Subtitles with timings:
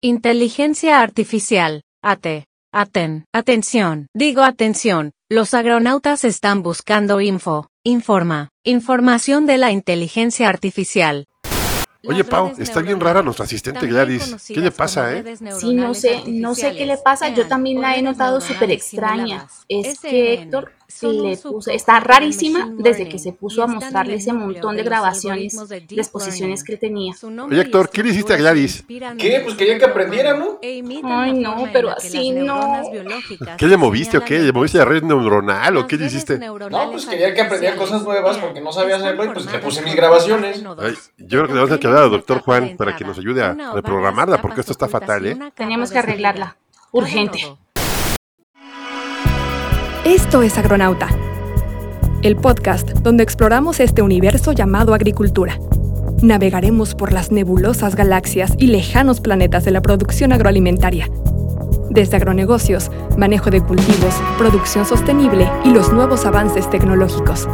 [0.00, 1.82] Inteligencia artificial.
[2.04, 2.44] AT.
[2.72, 3.24] Aten.
[3.32, 4.06] Atención.
[4.14, 5.10] Digo atención.
[5.28, 7.66] Los agronautas están buscando info.
[7.82, 8.50] Informa.
[8.64, 11.26] Información de la inteligencia artificial.
[12.06, 14.36] Oye, Pau, está bien rara nuestra asistente Gladys.
[14.46, 15.36] ¿Qué le pasa, eh?
[15.58, 17.30] Sí, no sé, no sé qué le pasa.
[17.30, 19.48] Yo también la he notado súper extraña.
[19.68, 24.76] Es que Héctor le puso, está rarísima desde que se puso a mostrarle ese montón
[24.76, 27.14] de grabaciones de exposiciones que tenía.
[27.22, 28.84] Oye, Héctor, ¿qué le hiciste a Gladys?
[29.18, 29.40] ¿Qué?
[29.44, 30.58] Pues quería que aprendiera, ¿no?
[30.62, 32.82] Ay, no, pero así no.
[33.58, 34.38] ¿Qué le moviste o qué?
[34.38, 36.38] ¿Le moviste la red neuronal o qué le hiciste?
[36.38, 39.82] No, pues quería que aprendiera cosas nuevas porque no sabía hacerlo y pues le puse
[39.82, 40.62] mis grabaciones.
[40.78, 43.42] Ay, yo creo que le vamos a quedar al doctor Juan para que nos ayude
[43.42, 45.38] a reprogramarla porque esto está fatal, ¿eh?
[45.54, 46.56] Tenemos que arreglarla.
[46.92, 47.40] Urgente.
[50.08, 51.08] Esto es Agronauta,
[52.22, 55.58] el podcast donde exploramos este universo llamado agricultura.
[56.22, 61.10] Navegaremos por las nebulosas galaxias y lejanos planetas de la producción agroalimentaria.
[61.90, 67.46] Desde agronegocios, manejo de cultivos, producción sostenible y los nuevos avances tecnológicos.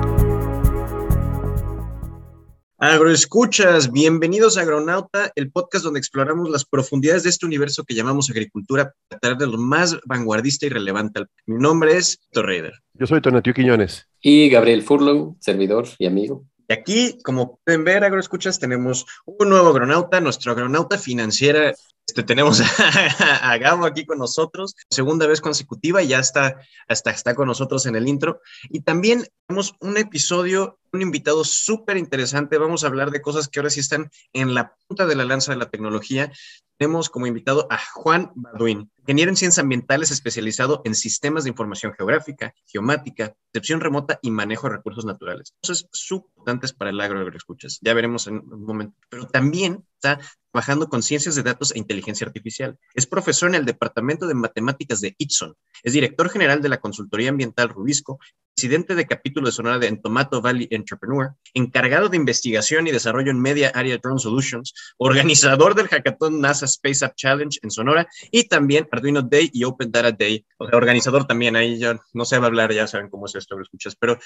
[2.87, 8.29] Agroescuchas, bienvenidos a Agronauta, el podcast donde exploramos las profundidades de este universo que llamamos
[8.29, 11.25] agricultura para tratar de lo más vanguardista y relevante.
[11.47, 12.75] Mi nombre es Torreder.
[12.93, 14.07] Yo soy Tonatio Quiñones.
[14.21, 16.45] Y Gabriel Furlong, servidor y amigo.
[16.69, 21.75] Y aquí, como pueden ver, agroescuchas, tenemos un nuevo agronauta, nuestro agronauta financiera
[22.07, 27.49] este, tenemos a, a, aquí con nosotros, segunda vez consecutiva, ya está, hasta está con
[27.49, 28.41] nosotros en el intro.
[28.69, 32.59] Y también tenemos un episodio, un invitado súper interesante.
[32.59, 35.53] Vamos a hablar de cosas que ahora sí están en la punta de la lanza
[35.53, 36.31] de la tecnología.
[36.77, 41.93] Tenemos como invitado a Juan Baduin, ingeniero en ciencias ambientales especializado en sistemas de información
[41.97, 45.55] geográfica, geomática, percepción remota y manejo de recursos naturales.
[45.63, 47.79] Súper importantes para el agro escuchas.
[47.81, 48.97] Ya veremos en un momento.
[49.09, 50.21] Pero también está
[50.53, 52.79] trabajando con ciencias de datos e inteligencia artificial.
[52.95, 55.55] Es profesor en el Departamento de Matemáticas de Itson.
[55.83, 58.19] Es director general de la consultoría ambiental Rubisco,
[58.55, 63.41] presidente de capítulo de Sonora de Entomato Valley Entrepreneur, encargado de investigación y desarrollo en
[63.41, 68.89] Media Area Drone Solutions, organizador del hackathon NASA Space App Challenge en Sonora y también
[68.93, 72.73] Arduino Day y Open Data Day, organizador también, ahí ya no se va a hablar,
[72.73, 74.19] ya saben cómo es esto, lo escuchas, pero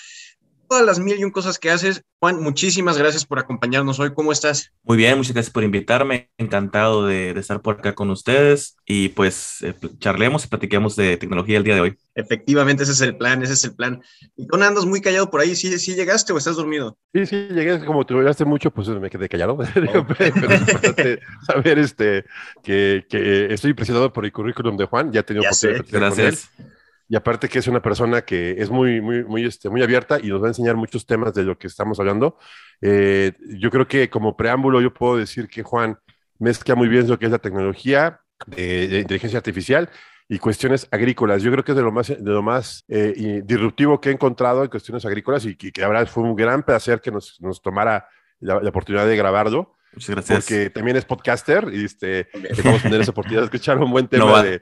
[0.68, 2.02] todas las mil y un cosas que haces.
[2.20, 4.12] Juan, muchísimas gracias por acompañarnos hoy.
[4.12, 4.72] ¿Cómo estás?
[4.82, 6.30] Muy bien, muchas gracias por invitarme.
[6.36, 11.16] Encantado de, de estar por acá con ustedes y pues eh, charlemos y platiquemos de
[11.16, 11.98] tecnología el día de hoy.
[12.14, 14.02] Efectivamente, ese es el plan, ese es el plan.
[14.36, 15.54] Y tú andas muy callado por ahí.
[15.54, 16.98] ¿Sí, sí llegaste o estás dormido?
[17.14, 17.84] Sí, sí, llegué.
[17.84, 19.58] Como te llegaste mucho, pues me quedé callado.
[19.88, 20.04] Oh.
[20.06, 22.24] Pero es importante saber este,
[22.62, 25.12] que, que, estoy impresionado por el currículum de Juan.
[25.12, 26.50] Ya he tenido ya oportunidad sé, de Gracias.
[26.56, 26.72] Con él.
[27.08, 30.28] Y aparte que es una persona que es muy, muy, muy, este, muy abierta y
[30.28, 32.36] nos va a enseñar muchos temas de lo que estamos hablando.
[32.80, 35.98] Eh, yo creo que como preámbulo yo puedo decir que Juan
[36.38, 39.88] mezcla muy bien lo que es la tecnología de, de inteligencia artificial
[40.28, 41.42] y cuestiones agrícolas.
[41.42, 44.62] Yo creo que es de lo más, de lo más eh, disruptivo que he encontrado
[44.62, 48.06] en cuestiones agrícolas y, que la verdad fue un gran placer que nos, nos tomara
[48.40, 49.77] la oportunidad de grabarlo.
[49.98, 50.44] Muchas gracias.
[50.44, 52.28] Porque también es podcaster y este,
[52.62, 54.60] vamos a tener esa oportunidad de escuchar un buen tema de,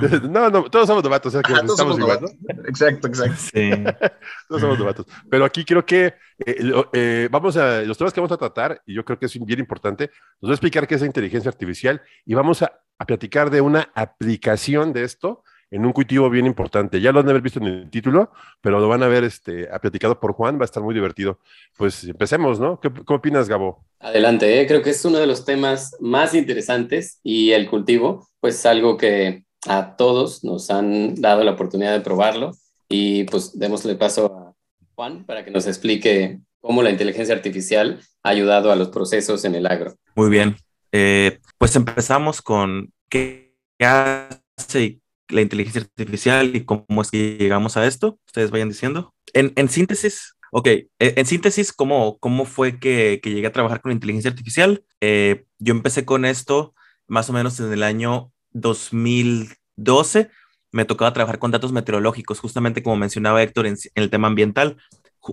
[0.00, 2.64] de, de, No, no, todos somos novatos, o sea que Ajá, estamos somos igual, ¿no?
[2.68, 3.36] Exacto, exacto.
[3.38, 3.70] Sí.
[4.48, 5.06] todos somos novatos.
[5.30, 8.82] Pero aquí creo que eh, lo, eh, vamos a, los temas que vamos a tratar,
[8.86, 10.10] y yo creo que es bien importante,
[10.40, 13.60] nos va a explicar qué es la inteligencia artificial y vamos a, a platicar de
[13.60, 17.00] una aplicación de esto en un cultivo bien importante.
[17.00, 19.68] Ya lo han de haber visto en el título, pero lo van a ver este,
[19.80, 21.38] platicado por Juan, va a estar muy divertido.
[21.76, 22.80] Pues empecemos, ¿no?
[22.80, 23.84] ¿Qué, qué opinas, Gabo?
[23.98, 24.66] Adelante, ¿eh?
[24.66, 29.44] creo que es uno de los temas más interesantes y el cultivo, pues algo que
[29.66, 32.52] a todos nos han dado la oportunidad de probarlo
[32.88, 34.54] y pues démosle paso a
[34.94, 39.54] Juan para que nos explique cómo la inteligencia artificial ha ayudado a los procesos en
[39.54, 39.94] el agro.
[40.14, 40.56] Muy bien,
[40.92, 47.86] eh, pues empezamos con qué hace la inteligencia artificial y cómo es que llegamos a
[47.86, 48.18] esto.
[48.26, 49.14] Ustedes vayan diciendo.
[49.32, 53.80] En, en síntesis, ok, en, en síntesis, ¿cómo, ¿cómo fue que, que, llegué a trabajar
[53.80, 54.84] con inteligencia artificial?
[55.00, 56.74] Eh, yo empecé con esto
[57.06, 60.30] más o menos en el año 2012.
[60.72, 64.76] Me tocaba trabajar con datos meteorológicos, justamente como mencionaba Héctor en, en el tema ambiental,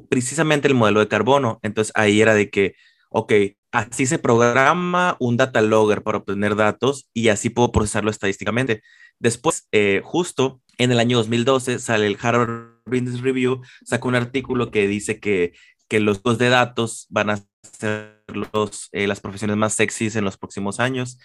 [0.10, 1.60] precisamente el modelo de carbono.
[1.64, 2.76] Entonces ahí era de que,
[3.10, 3.34] ok,
[3.74, 8.84] así se programa un data logger para obtener datos y así puedo procesarlo estadísticamente.
[9.24, 14.70] Después, eh, justo en el año 2012, sale el Harvard Business Review, saca un artículo
[14.70, 15.54] que dice que,
[15.88, 17.40] que los de datos van a
[17.80, 21.20] ser los, eh, las profesiones más sexys en los próximos años.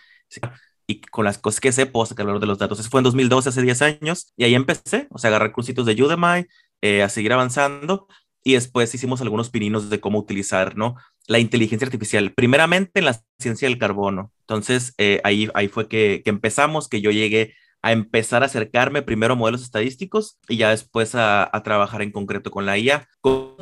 [0.87, 2.79] Y con las cosas que sé, puedo sacar de los datos.
[2.79, 6.01] Eso fue en 2012, hace 10 años, y ahí empecé, o sea, agarrar cursitos de
[6.01, 6.47] Udemy,
[6.81, 8.07] eh, a seguir avanzando.
[8.45, 10.95] y después hicimos algunos pininos de cómo utilizar, ¿no?
[11.27, 14.33] La inteligencia artificial, primeramente en la ciencia del carbono.
[14.43, 19.35] Entonces, ahí, ahí fue que, que empezamos, que yo llegué a empezar a acercarme primero
[19.35, 23.09] a modelos estadísticos y ya después a, trabajar en concreto con la IA.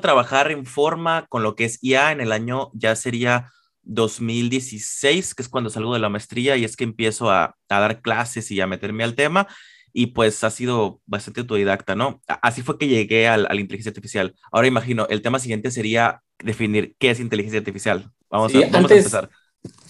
[0.00, 3.50] trabajar en forma con lo que es IA en el año ya sería
[3.82, 8.50] 2016, que es cuando salgo de la maestría y es que empiezo a, dar clases
[8.50, 9.46] y a meterme al tema
[9.92, 12.20] y pues ha sido bastante autodidacta, ¿no?
[12.42, 14.34] Así fue que llegué a la inteligencia artificial.
[14.52, 18.10] Ahora imagino, el tema siguiente sería definir qué es inteligencia artificial.
[18.28, 19.30] Vamos, a, vamos a empezar.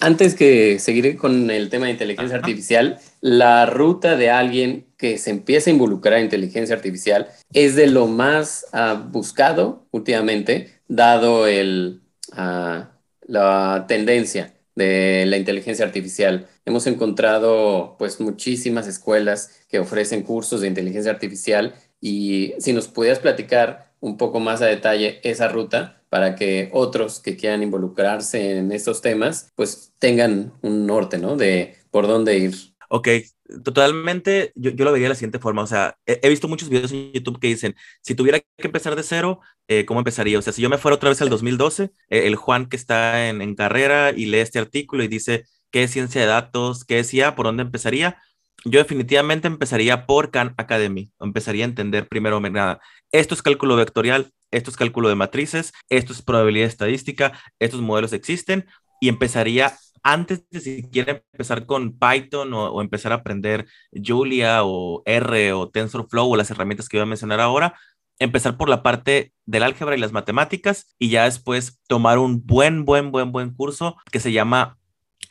[0.01, 5.31] Antes que seguir con el tema de inteligencia artificial, la ruta de alguien que se
[5.31, 12.03] empieza a involucrar en inteligencia artificial es de lo más uh, buscado últimamente, dado el,
[12.33, 12.85] uh,
[13.27, 16.47] la tendencia de la inteligencia artificial.
[16.65, 23.19] Hemos encontrado pues muchísimas escuelas que ofrecen cursos de inteligencia artificial y si nos pudieras
[23.19, 28.73] platicar un poco más a detalle esa ruta, para que otros que quieran involucrarse en
[28.73, 31.37] estos temas, pues tengan un norte, ¿no?
[31.37, 32.55] De por dónde ir.
[32.89, 33.09] Ok,
[33.65, 36.93] totalmente, yo, yo lo vería de la siguiente forma, o sea, he, visto muchos videos
[36.93, 40.39] en YouTube que dicen, si tuviera que empezar de cero, eh, ¿cómo empezaría?
[40.39, 43.29] O sea, si yo me fuera otra vez al 2012, eh, el Juan que está
[43.29, 46.85] en, en, carrera y lee este artículo y dice, ¿qué es ciencia de datos?
[46.85, 47.35] ¿Qué es IA?
[47.35, 48.19] ¿Por dónde empezaría?
[48.65, 52.81] Yo definitivamente empezaría por Khan Academy, empezaría a entender primero nada,
[53.13, 58.13] esto es cálculo vectorial, esto es cálculo de matrices, esto es probabilidad estadística, estos modelos
[58.13, 58.67] existen
[59.01, 65.53] y empezaría antes de siquiera empezar con Python o, empezar a aprender Julia o R
[65.53, 67.75] o TensorFlow o las herramientas que voy a mencionar ahora,
[68.21, 72.85] empezar por la parte del álgebra y las matemáticas y ya después tomar un buen,
[72.85, 74.79] buen, buen, buen curso que se llama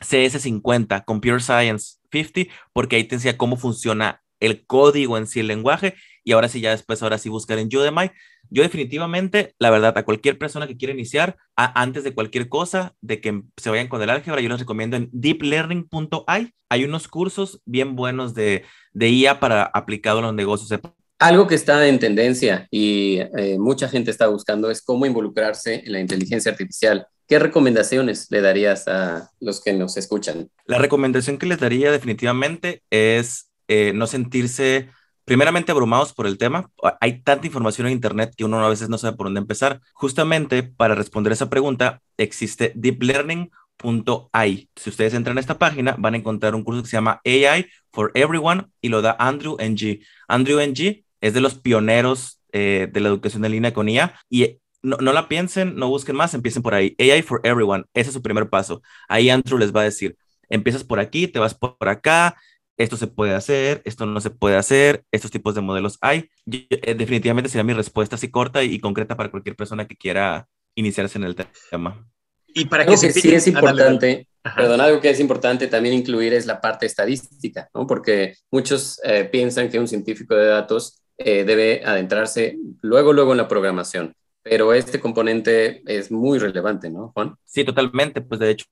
[0.02, 5.48] CS50, Computer Science 50, porque ahí te enseña cómo funciona el código en sí, el
[5.48, 5.96] lenguaje,
[6.26, 8.12] y ahora sí, ya después, ahora sí buscar en Udemy
[8.50, 13.22] yo definitivamente, la verdad, a cualquier persona que quiera iniciar, antes de cualquier cosa, de
[13.22, 16.52] que se vayan con el álgebra, yo les recomiendo en deeplearning.ai.
[16.70, 18.64] Hay unos cursos bien buenos de,
[18.94, 20.80] de IA para aplicado en los negocios.
[21.18, 25.94] Algo que está en tendencia y eh, mucha gente está buscando es cómo involucrarse en
[25.94, 27.08] la inteligencia artificial.
[27.28, 30.50] ¿Qué recomendaciones le darías a los que nos escuchan?
[30.66, 34.90] La recomendación que les daría definitivamente es eh, no sentirse
[35.26, 36.70] primeramente abrumados por el tema.
[37.02, 39.82] Hay tanta información en Internet que uno a veces no sabe por dónde empezar.
[39.94, 44.70] Justamente para responder esa pregunta existe deeplearning.ai.
[44.76, 47.68] Si ustedes entran a esta página, van a encontrar un curso que se llama AI
[47.92, 50.00] for Everyone y lo da Andrew Ng.
[50.28, 54.60] Andrew Ng es de los pioneros eh, de la educación en línea con IA y
[54.84, 56.96] no, no, la piensen, no busquen más, empiecen por ahí.
[57.00, 58.84] AI for Everyone, ese es su primer paso.
[59.08, 60.16] Ahí Andrew les va a decir,
[60.48, 62.38] empiezas por aquí, te vas por acá,
[62.78, 66.30] esto se puede hacer, esto no se puede hacer, estos tipos de modelos hay.
[66.52, 71.18] Eh, definitivamente sería mi respuesta así corta y, concreta para cualquier persona que quiera iniciarse
[71.18, 72.06] en el tema.
[72.54, 76.62] Y para que, sí es importante, perdón, algo que es importante también incluir es la
[76.62, 77.86] parte estadística, ¿no?
[77.86, 83.38] Porque muchos eh, piensan que un científico de datos eh, debe adentrarse luego, luego en
[83.38, 87.36] la programación, pero este componente es muy relevante, ¿no, Juan?
[87.44, 88.22] Sí, totalmente.
[88.22, 88.66] Pues de hecho,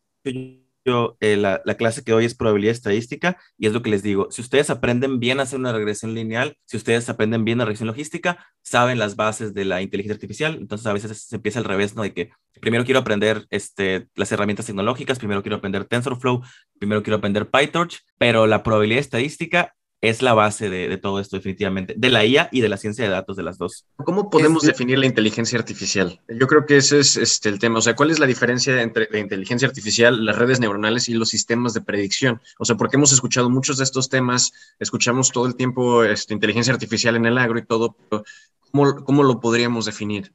[0.86, 4.42] eh, la, clase que hoy es probabilidad estadística y es lo que les digo, si
[4.42, 8.46] ustedes aprenden bien a hacer una regresión lineal, si ustedes aprenden bien la regresión logística,
[8.62, 12.04] saben las bases de la inteligencia artificial, entonces a veces se empieza al revés, ¿no?
[12.04, 16.42] De que primero quiero aprender este, las herramientas tecnológicas, primero quiero aprender TensorFlow,
[16.80, 21.94] primero quiero aprender PyTorch, pero la probabilidad estadística es la base de, todo esto, definitivamente,
[21.96, 23.86] de la IA y de la ciencia de datos, de las dos.
[23.96, 26.20] ¿Cómo podemos definir la inteligencia artificial?
[26.28, 27.80] Yo creo que ese es este, el tema.
[27.80, 31.30] O sea, ¿cuál es la diferencia entre la inteligencia artificial, las redes neuronales y los
[31.30, 32.42] sistemas de predicción?
[32.60, 36.74] O sea, porque hemos escuchado muchos de estos temas, escuchamos todo el tiempo este, inteligencia
[36.74, 38.26] artificial en el agro y todo, pero
[38.72, 40.34] ¿cómo, ¿cómo lo podríamos definir?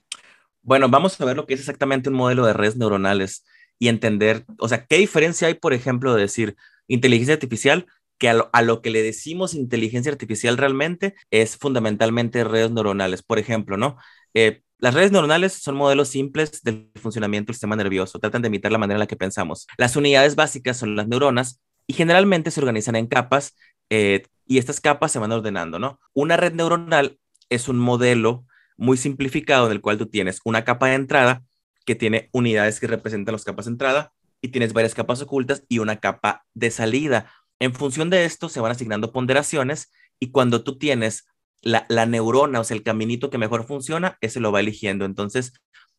[0.62, 3.44] Bueno, vamos a ver lo que es exactamente un modelo de redes neuronales
[3.78, 7.86] y entender, o sea, ¿qué diferencia hay, por ejemplo, de decir inteligencia artificial
[8.18, 13.22] que a lo, que le decimos inteligencia artificial realmente es fundamentalmente redes neuronales.
[13.22, 13.96] Por ejemplo, ¿no?
[14.34, 18.70] Eh, las redes neuronales son modelos simples del funcionamiento del sistema nervioso, tratan de imitar
[18.70, 19.66] la manera en la que pensamos.
[19.76, 23.56] Las unidades básicas son las neuronas y generalmente se organizan en capas
[23.90, 26.00] eh, y estas capas se van ordenando, ¿no?
[26.12, 27.18] Una red neuronal
[27.50, 28.44] es un modelo
[28.76, 31.42] muy simplificado en el cual tú tienes una capa de entrada
[31.84, 35.78] que tiene unidades que representan las capas de entrada y tienes varias capas ocultas y
[35.78, 37.30] una capa de salida.
[37.60, 41.26] En función de esto se van asignando ponderaciones y cuando tú tienes
[41.60, 45.04] la, neurona, o sea, el caminito que mejor funciona, ese lo va eligiendo.
[45.04, 45.52] Entonces,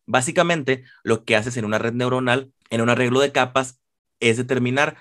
[0.06, 3.80] básicamente, lo que haces en una red neuronal, en un arreglo de capas,
[4.20, 4.96] es determinar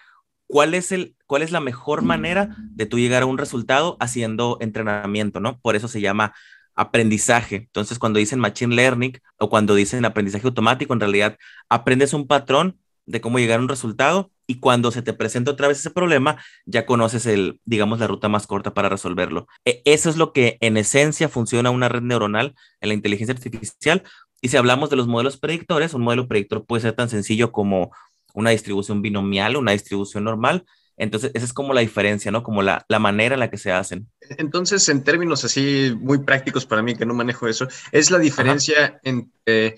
[0.48, 4.58] cuál es, el, cuál es la mejor manera de tú llegar a un resultado haciendo
[4.60, 5.60] entrenamiento, ¿no?
[5.60, 6.34] Por eso se llama
[6.76, 7.56] aprendizaje.
[7.56, 11.38] Entonces, cuando dicen machine learning o cuando dicen aprendizaje automático, en realidad
[11.70, 15.68] aprendes un patrón de cómo llegar a un resultado y cuando se te presenta otra
[15.68, 19.48] vez ese problema, ya conoces el, digamos, la ruta más corta para resolverlo.
[19.64, 24.02] E, eso es lo que en esencia funciona una red neuronal en la inteligencia artificial.
[24.42, 27.92] Y si hablamos de los modelos predictores, un modelo predictor puede ser tan sencillo como
[28.34, 30.66] una distribución binomial, una distribución normal,
[30.98, 32.44] entonces, esa es como la diferencia, ¿no?
[32.44, 34.10] Como la, la, manera en la que se hacen.
[34.38, 39.00] Entonces, en términos así muy prácticos para mí, que no manejo eso, es la diferencia
[39.04, 39.78] entre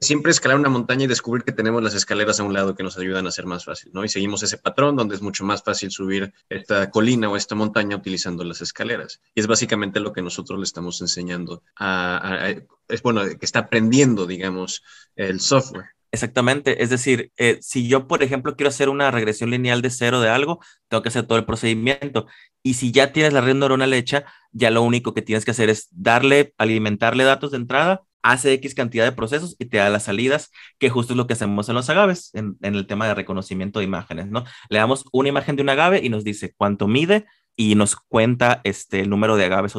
[0.00, 2.98] siempre escalar una montaña y descubrir que tenemos las escaleras a un lado que nos
[2.98, 4.04] ayudan a ser más fácil, ¿no?
[4.04, 7.96] Y seguimos ese patrón donde es mucho más fácil subir esta colina o esta montaña
[7.96, 9.20] utilizando las escaleras.
[9.34, 12.54] Y es básicamente lo que nosotros le estamos enseñando a,
[12.88, 14.82] es bueno, que está aprendiendo, digamos,
[15.16, 15.86] el software.
[16.10, 20.22] Exactamente, es decir, eh, si yo, por ejemplo, quiero hacer una regresión lineal de cero
[20.22, 22.26] de algo, tengo que hacer todo el procedimiento.
[22.62, 25.68] Y si ya tienes la red neuronal hecha, ya lo único que tienes que hacer
[25.68, 30.04] es darle, alimentarle datos de entrada, hace X cantidad de procesos y te da las
[30.04, 33.78] salidas, que justo es lo que hacemos en los agaves, en, el tema de reconocimiento
[33.78, 34.44] de imágenes, ¿no?
[34.68, 38.60] Le damos una imagen de un agave y nos dice cuánto mide y nos cuenta
[38.64, 39.74] este, el número de agaves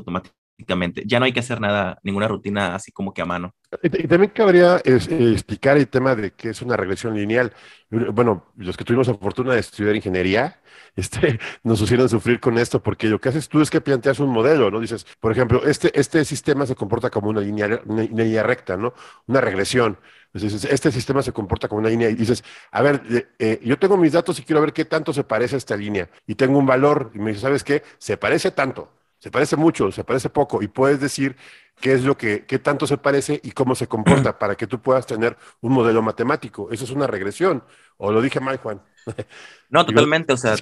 [1.05, 3.55] ya no hay que hacer nada, ninguna rutina así como que a mano.
[3.83, 4.99] Y, también cabría eh,
[5.33, 7.53] explicar el tema de qué es una regresión lineal.
[7.89, 10.59] Bueno, los que tuvimos la fortuna de estudiar ingeniería,
[10.95, 14.29] este, nos hicieron sufrir con esto, porque lo que haces tú es que planteas un
[14.29, 14.79] modelo, ¿no?
[14.79, 18.93] Dices, por ejemplo, este, este sistema se comporta como una línea, recta, ¿no?
[19.27, 19.97] Una regresión.
[20.33, 23.97] Entonces, este sistema se comporta como una línea y dices, a ver, eh, yo tengo
[23.97, 26.09] mis datos y quiero ver qué tanto se parece a esta línea.
[26.27, 27.81] Y tengo un valor y me dice, ¿sabes qué?
[27.97, 31.35] Se parece tanto se parece mucho, se parece poco, y puedes decir
[31.79, 34.81] qué es lo que, qué tanto se parece y cómo se comporta para que tú
[34.81, 36.69] puedas tener un modelo matemático.
[36.71, 37.63] Eso es una regresión.
[37.97, 38.81] ¿O lo dije mal, Juan?
[39.71, 40.33] No, totalmente.
[40.33, 40.55] O sea,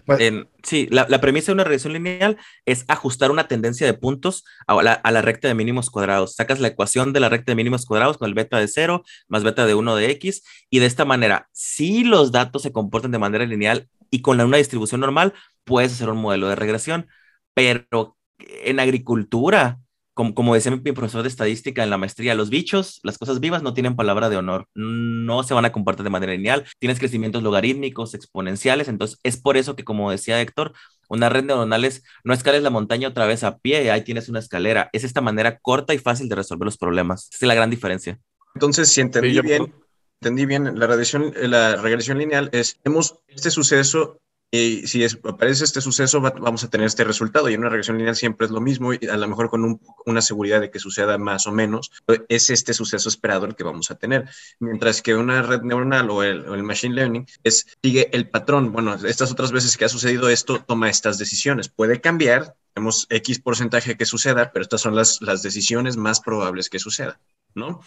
[0.63, 4.93] sí, la, premisa de una regresión lineal es ajustar una tendencia de puntos a la,
[4.93, 6.35] a la, recta de mínimos cuadrados.
[6.35, 9.45] Sacas la ecuación de la recta de mínimos cuadrados con el beta de 0 más
[9.45, 13.19] beta de 1 de x, y de esta manera, si los datos se comportan de
[13.19, 15.33] manera lineal y con una distribución normal,
[15.63, 17.07] puedes hacer un modelo de regresión.
[17.53, 19.79] Pero en agricultura,
[20.13, 23.61] como, como decía mi profesor de estadística en la maestría, los bichos, las cosas vivas
[23.61, 27.43] no tienen palabra de honor, no se van a comportar de manera lineal, tienes crecimientos
[27.43, 30.73] logarítmicos, exponenciales, entonces es por eso que, como decía Héctor,
[31.09, 34.39] una red neuronal es, no escales la montaña otra vez a pie, ahí tienes una
[34.39, 37.69] escalera, es esta manera corta y fácil de resolver los problemas, esa es la gran
[37.69, 38.19] diferencia.
[38.55, 39.73] Entonces, si entendí bien,
[40.19, 45.81] entendí bien, la regresión, la regresión lineal es, tenemos este suceso y si aparece este
[45.81, 47.49] suceso, vamos a tener este resultado.
[47.49, 50.21] Y en una regresión lineal siempre es lo mismo, y a lo mejor con una
[50.21, 51.91] seguridad de que suceda más o menos,
[52.29, 54.29] es este suceso esperado el que vamos a tener.
[54.59, 58.71] Mientras que una red neuronal o el, machine learning es, sigue el patrón.
[58.71, 61.67] Bueno, estas otras veces que ha sucedido esto, toma estas decisiones.
[61.67, 66.79] Puede cambiar, tenemos X porcentaje que suceda, pero estas son las decisiones más probables que
[66.79, 67.19] suceda,
[67.53, 67.81] ¿no?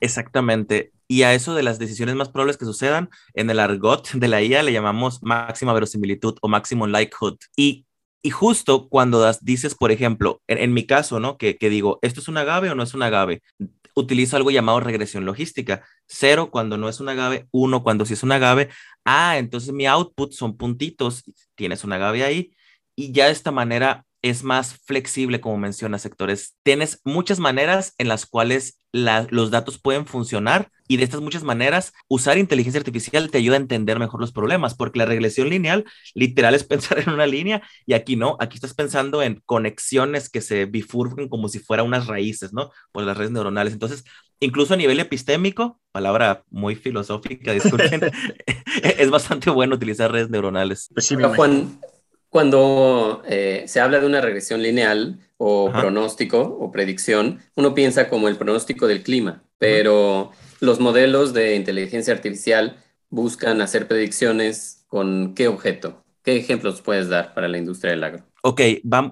[0.00, 0.92] Exactamente.
[1.08, 4.42] Y a eso de las decisiones más probables que sucedan, en el argot de la
[4.42, 7.38] IA le llamamos máxima verosimilitud o máximo likelihood.
[7.56, 7.86] Y,
[8.22, 11.36] y justo cuando das, dices, por ejemplo, en, mi caso, ¿no?
[11.38, 13.42] Que, que, digo, ¿esto es un agave o no es un agave?
[13.94, 15.84] Utilizo algo llamado regresión logística.
[16.06, 18.68] Cero cuando no es un agave, uno cuando sí es un agave.
[19.04, 21.22] Ah, entonces mi output son puntitos,
[21.54, 22.50] tienes un agave ahí.
[22.96, 26.56] Y ya de esta manera es más flexible, como menciona sectores.
[26.62, 31.92] Tienes muchas maneras en las cuales los datos pueden funcionar y de estas muchas maneras
[32.08, 36.54] usar inteligencia artificial te ayuda a entender mejor los problemas, porque la regresión lineal literal
[36.54, 40.64] es pensar en una línea y aquí no, aquí estás pensando en conexiones que se
[40.64, 42.70] bifurcan como si fueran unas raíces, ¿no?
[42.92, 43.72] Por las redes neuronales.
[43.72, 44.04] Entonces,
[44.40, 48.00] incluso a nivel epistémico, palabra muy filosófica, disculpen,
[48.82, 50.88] es bastante bueno utilizar redes neuronales.
[50.94, 51.80] Pues sí, Juan,
[52.30, 58.28] cuando eh, se habla de una regresión lineal o pronóstico o predicción, uno piensa como
[58.28, 65.48] el pronóstico del clima, pero los modelos de inteligencia artificial buscan hacer predicciones con qué
[65.48, 66.02] objeto.
[66.22, 68.24] ¿Qué ejemplos puedes dar para la industria del agro?
[68.42, 68.60] Ok,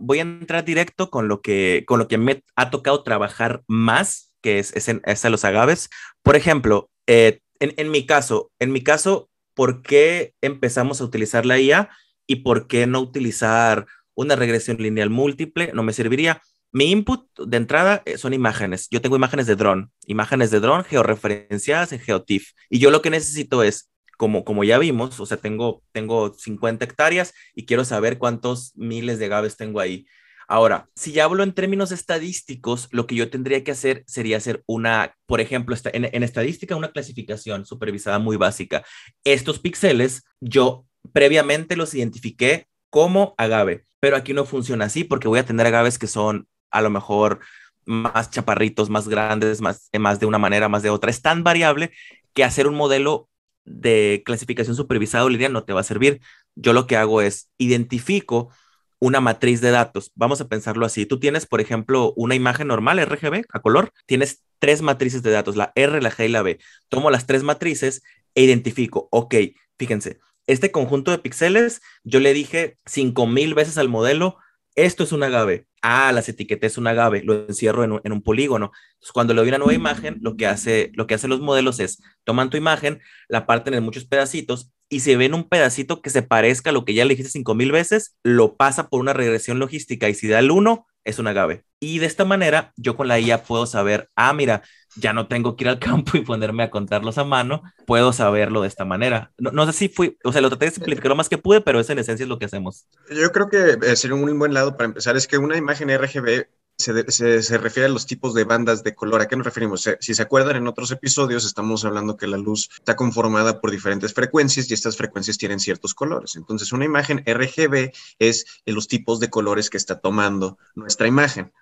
[0.01, 4.33] voy a entrar directo con lo que, con lo que me ha tocado trabajar más,
[4.43, 5.91] que es, es, los agaves.
[6.23, 11.47] Por ejemplo, eh, en, en mi caso, en mi caso, ¿por qué empezamos a utilizar
[11.47, 11.91] la IA?
[12.27, 16.41] Y por qué no utilizar una regresión lineal múltiple, no me serviría.
[16.73, 18.89] Mi input de entrada eh, son imágenes.
[18.91, 22.51] Yo tengo imágenes de dron, imágenes de dron georreferenciadas en GeoTIFF.
[22.69, 26.85] Y yo lo que necesito es, como, como ya vimos, o sea, tengo, tengo 50
[26.85, 30.07] hectáreas y quiero saber cuántos miles de gaves tengo ahí.
[30.47, 34.63] Ahora, si ya hablo en términos estadísticos, lo que yo tendría que hacer sería hacer
[34.67, 38.85] una, por ejemplo, en, en estadística, una clasificación supervisada muy básica.
[39.25, 45.39] Estos píxeles, yo previamente los identifiqué como agave, pero aquí no funciona así porque voy
[45.39, 47.41] a tener agaves que son a lo mejor
[47.87, 51.11] más chaparritos, más grandes, más, más de una manera, más de otra.
[51.11, 51.91] Es tan variable
[52.33, 53.29] que hacer un modelo
[53.65, 56.21] de clasificación supervisado lineal no te va a servir.
[56.55, 58.51] Yo lo que hago es identifico
[58.99, 60.13] una matriz de datos.
[60.15, 61.07] Vamos a pensarlo así.
[61.07, 63.93] Tú tienes, por ejemplo, una imagen normal RGB a color.
[64.07, 66.59] Tienes tres matrices de datos, la R, la G y la B.
[66.89, 68.03] Tomo las tres matrices
[68.35, 69.35] e identifico, ok,
[69.79, 74.39] fíjense, este conjunto de píxeles, yo le dije cinco mil veces al modelo,
[74.75, 75.67] esto es un agave.
[75.83, 78.73] Ah, las etiquetas es un agave, lo encierro en un, polígono.
[79.13, 82.03] Cuando le doy una nueva imagen, lo que, hace, lo que hacen los modelos es,
[82.25, 86.23] toman tu imagen, la parten en muchos pedacitos y si ven un pedacito que se
[86.23, 89.59] parezca a lo que ya le dijiste cinco mil veces, lo pasa por una regresión
[89.59, 91.65] logística y si da el 1, es un agave.
[91.81, 94.63] Y de esta manera, yo con la IA puedo saber, ah, mira,
[94.97, 98.63] ya no tengo que ir al campo y ponerme a contarlos a mano, puedo saberlo
[98.63, 99.33] de esta manera.
[99.39, 101.81] No, sé si fui, o sea, lo traté de simplificar lo más que pude, pero
[101.81, 102.87] eso en esencia es lo que hacemos.
[103.11, 106.47] Yo creo que eh, sería un buen lado para empezar, es que una imagen RGB
[106.77, 109.21] se, se, refiere a los tipos de bandas de color.
[109.21, 109.89] ¿A qué nos referimos?
[110.01, 114.13] Si se acuerdan, en otros episodios estamos hablando que la luz está conformada por diferentes
[114.13, 116.37] frecuencias y estas frecuencias tienen ciertos colores.
[116.37, 121.53] Entonces, una imagen RGB es los tipos de colores que está tomando nuestra imagen.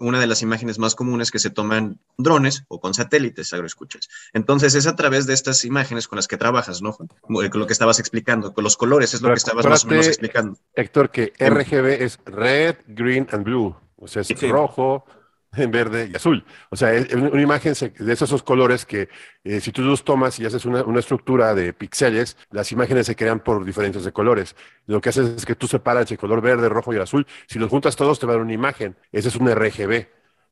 [0.00, 4.08] Una de las imágenes más comunes que se toman con drones o con satélites, agroescuchas.
[4.32, 6.96] Entonces, es a través de estas imágenes con las que trabajas, ¿no?
[6.96, 10.06] Con lo que estabas explicando, con los colores, es lo que estabas más o menos
[10.06, 10.58] explicando.
[10.74, 13.76] Héctor, que RGB es red, green and blue.
[14.02, 15.04] O sea, es rojo,
[15.56, 16.44] en verde y azul.
[16.70, 19.08] O sea, es una imagen de esos colores que
[19.44, 23.40] eh, si tú los tomas y haces una, estructura de píxeles, las imágenes se crean
[23.40, 24.56] por diferentes de colores.
[24.86, 27.26] Lo que haces es que tú separas el color verde, rojo y azul.
[27.46, 28.96] Si los juntas todos te va a dar una imagen.
[29.12, 30.06] Ese es un RGB.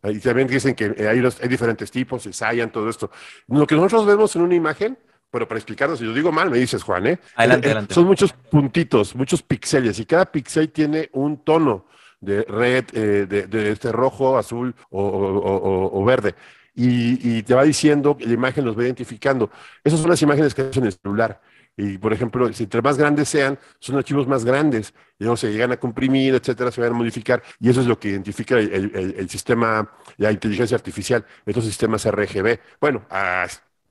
[0.04, 3.10] Y también dicen que eh, hay, hay diferentes tipos, ensayan todo esto.
[3.48, 4.98] Lo que nosotros vemos en una imagen,
[5.30, 7.18] pero para explicarnos, si lo digo mal, me dices, Juan, ¿eh?
[7.36, 7.94] Adelante, eh, adelante.
[7.94, 11.86] Son muchos puntitos, muchos píxeles, y cada píxel tiene un tono
[12.20, 16.34] de red, eh, de, este rojo, azul o, verde.
[16.74, 19.50] Y, te va diciendo, la imagen los va identificando.
[19.84, 21.40] Esas son las imágenes que hacen en el celular.
[21.76, 24.94] Y, por ejemplo, si entre más grandes sean, son archivos más grandes.
[25.18, 27.42] Y se llegan a comprimir, etcétera, se van a modificar.
[27.58, 32.58] Y eso es lo que identifica el, sistema, la inteligencia artificial, estos sistemas RGB.
[32.80, 33.06] Bueno,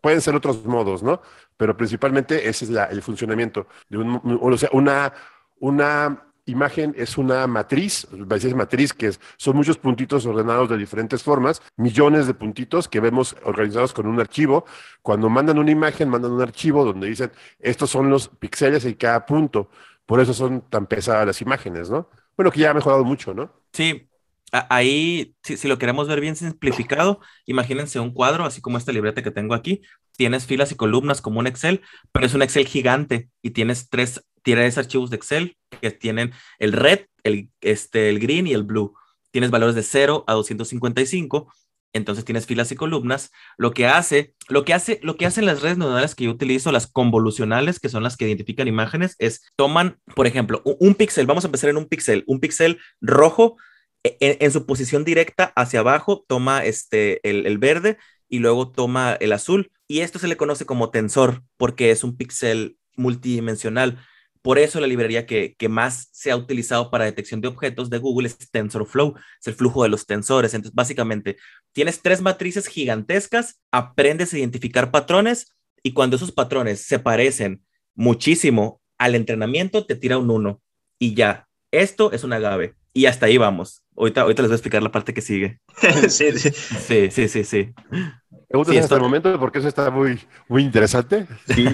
[0.01, 1.21] pueden ser otros modos, ¿no?
[1.57, 5.13] Pero principalmente ese es el funcionamiento de o sea, una,
[5.59, 11.61] una imagen es una matriz, es matriz que son muchos puntitos ordenados de diferentes formas,
[11.77, 14.65] millones de puntitos que vemos organizados con un archivo.
[15.01, 19.25] Cuando mandan una imagen, mandan un archivo donde dicen, estos son los píxeles en cada
[19.25, 19.69] punto.
[20.05, 22.09] Por eso son tan pesadas las imágenes, ¿no?
[22.35, 23.53] Bueno, que ya ha mejorado mucho, ¿no?
[23.73, 24.09] Sí,
[24.51, 29.31] ahí, si, lo queremos ver bien simplificado, imagínense un cuadro, así como esta libreta que
[29.31, 29.81] tengo aquí.
[30.17, 31.81] Tienes filas y columnas como un Excel,
[32.11, 36.73] pero es un Excel gigante y tienes tres, tienes archivos de Excel que tienen el
[36.73, 38.93] red, el, este, el green y el blue.
[39.31, 41.51] Tienes valores de 0 a 255
[41.91, 43.31] entonces tienes filas y columnas.
[43.57, 46.71] Lo que hace, lo que hace, lo que hacen las redes neuronales que yo utilizo,
[46.71, 51.25] las convolucionales, que son las que identifican imágenes, es toman, por ejemplo, un, un píxel,
[51.25, 53.57] vamos a empezar en un píxel, un píxel rojo
[54.03, 57.97] e, en, su posición directa hacia abajo toma este, el, verde
[58.29, 59.71] y luego toma el azul.
[59.87, 63.99] Y esto se le conoce como tensor porque es un píxel multidimensional.
[64.41, 68.27] Por eso la librería que, más se ha utilizado para detección de objetos de Google
[68.27, 70.53] es TensorFlow, es el flujo de los tensores.
[70.53, 71.37] Entonces, básicamente,
[71.73, 77.63] tienes tres matrices gigantescas, aprendes a identificar patrones y cuando esos patrones se parecen
[77.95, 80.61] muchísimo al entrenamiento, te tira un 1
[80.99, 81.47] y ya.
[81.71, 83.83] Esto es un agave y hasta ahí vamos.
[83.99, 85.59] Ahorita, ahorita les voy a explicar la parte que sigue.
[86.07, 86.51] sí, sí.
[86.51, 87.73] Sí, sí, sí, sí.
[87.91, 91.27] Me gusta hasta el momento porque eso está muy, muy interesante.
[91.53, 91.65] Sí.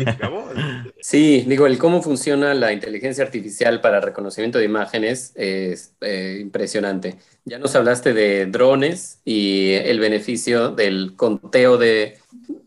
[1.00, 7.16] sí, digo, el cómo funciona la inteligencia artificial para reconocimiento de imágenes es eh, impresionante.
[7.46, 12.18] Ya nos hablaste de drones y el beneficio del conteo de,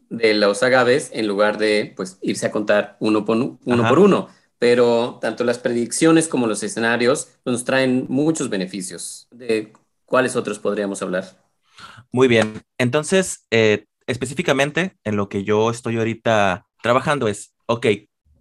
[0.09, 3.59] de los agaves en lugar de pues, irse a contar uno por uno.
[3.89, 9.29] Por uno pero tanto las predicciones como los escenarios nos traen muchos beneficios.
[9.31, 9.73] ¿De
[10.05, 11.25] cuáles otros podríamos hablar?
[12.11, 17.87] Muy bien, entonces, eh, específicamente en lo que yo estoy ahorita trabajando es, ok,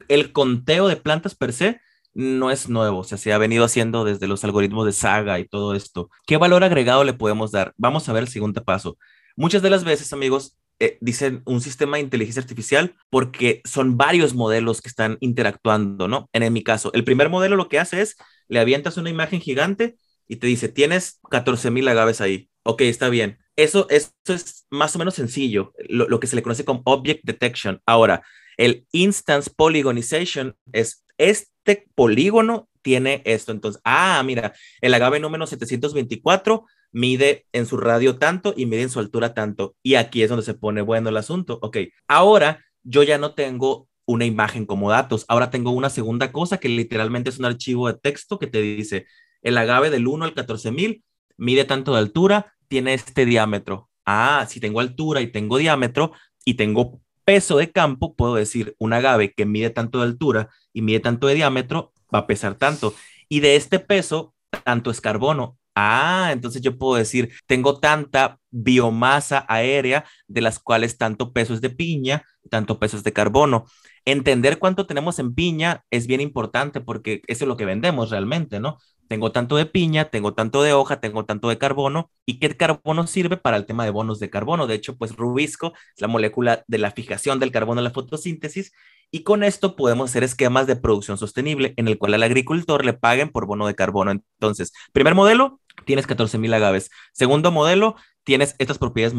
[0.07, 1.81] el conteo de plantas per se
[2.13, 5.47] no es nuevo, o sea, se ha venido haciendo desde los algoritmos de Saga y
[5.47, 6.09] todo esto.
[6.25, 7.73] ¿Qué valor agregado le podemos dar?
[7.77, 8.97] Vamos a ver el siguiente paso.
[9.35, 14.35] Muchas de las veces, amigos, eh, dicen un sistema de inteligencia artificial porque son varios
[14.35, 16.29] modelos que están interactuando, ¿no?
[16.33, 18.15] En, mi caso, el primer modelo lo que hace es,
[18.47, 22.49] le avientas una imagen gigante y te dice, tienes 14.000 agaves ahí.
[22.63, 23.39] Ok, está bien.
[23.55, 27.23] Eso, eso es más o menos sencillo, lo, lo que se le conoce como Object
[27.23, 27.81] Detection.
[27.85, 28.21] Ahora,
[28.57, 33.51] el Instance Polygonization es este polígono tiene esto.
[33.51, 38.89] Entonces, ah, mira, el agave número 724 mide en su radio tanto y mide en
[38.89, 39.75] su altura tanto.
[39.83, 41.59] Y aquí es donde se pone bueno el asunto.
[41.61, 46.59] Ok, ahora yo ya no tengo una imagen como datos, ahora tengo una segunda cosa
[46.59, 49.05] que literalmente es un archivo de texto que te dice,
[49.41, 51.03] el agave del 1 al 14000
[51.35, 53.89] mide tanto de altura, tiene este diámetro.
[54.05, 56.13] Ah, si tengo altura y tengo diámetro
[56.45, 60.83] y tengo peso de campo, puedo decir, un agave que mide tanto de altura y
[60.83, 62.93] mide tanto de diámetro, va a pesar tanto.
[63.29, 65.57] Y de este peso, tanto es carbono.
[65.75, 71.61] Ah, entonces yo puedo decir, tengo tanta biomasa aérea de las cuales tanto peso es
[71.61, 73.65] de piña, tanto peso es de carbono.
[74.03, 78.59] Entender cuánto tenemos en piña es bien importante porque eso es lo que vendemos realmente,
[78.59, 78.77] ¿no?
[79.07, 82.09] Tengo tanto de piña, tengo tanto de hoja, tengo tanto de carbono.
[82.25, 84.67] ¿Y qué carbono sirve para el tema de bonos de carbono?
[84.67, 88.73] De hecho, pues rubisco es la molécula de la fijación del carbono en la fotosíntesis
[89.11, 92.93] y con esto podemos hacer esquemas de producción sostenible en el cual al agricultor le
[92.93, 94.11] paguen por bono de carbono.
[94.11, 96.89] Entonces, primer modelo, tienes 14.000 agaves.
[97.13, 99.15] Segundo modelo, tienes estas propiedades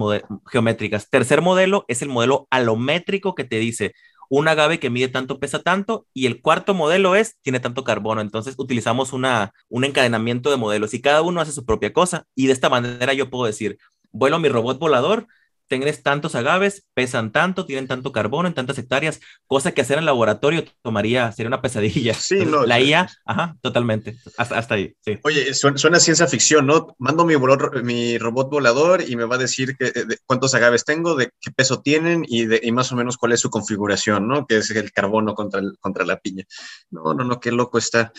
[0.46, 1.08] geométricas.
[1.08, 3.94] Tercer modelo es el modelo alométrico que te dice,
[4.28, 8.20] un agave que mide tanto pesa tanto y el cuarto modelo es tiene tanto carbono.
[8.20, 12.46] Entonces utilizamos una, un encadenamiento de modelos y cada uno hace su propia cosa y
[12.46, 13.78] de esta manera yo puedo decir,
[14.12, 15.26] vuelo mi robot volador
[15.68, 20.06] tenés tantos agaves, pesan tanto, tienen tanto carbono en tantas hectáreas, cosa que hacer en
[20.06, 22.14] laboratorio tomaría, sería una pesadilla.
[22.14, 22.66] Sí, no.
[22.66, 25.18] La IA, ajá, totalmente, hasta, ahí, sí.
[25.22, 26.94] Oye, suena, ciencia ficción, ¿no?
[26.98, 27.34] Mando mi,
[27.82, 29.92] mi robot volador y me va a decir que,
[30.26, 33.40] cuántos agaves tengo, de qué peso tienen y, de, y más o menos cuál es
[33.40, 34.46] su configuración, ¿no?
[34.46, 36.44] Que es el carbono contra, contra la piña.
[36.90, 38.12] No, no, no, qué loco está.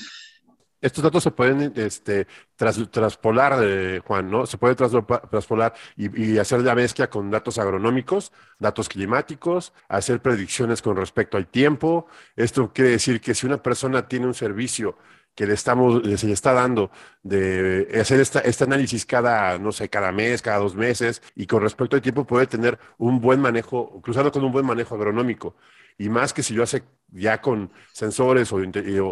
[0.82, 4.46] Estos datos se pueden este, traspolar, eh, Juan, ¿no?
[4.46, 10.96] Se puede traspolar y, hacer la mezcla con datos agronómicos, datos climáticos, hacer predicciones con
[10.96, 12.08] respecto al tiempo.
[12.36, 14.98] Esto quiere decir que si una persona tiene un servicio
[15.36, 16.92] que le estamos, se le está dando
[17.24, 21.62] de hacer esta, este análisis cada, no sé, cada mes, cada dos meses, y con
[21.62, 25.56] respecto al tiempo puede tener un buen manejo, cruzado con un buen manejo agronómico
[26.00, 28.62] y más que si lo hace ya con sensores o,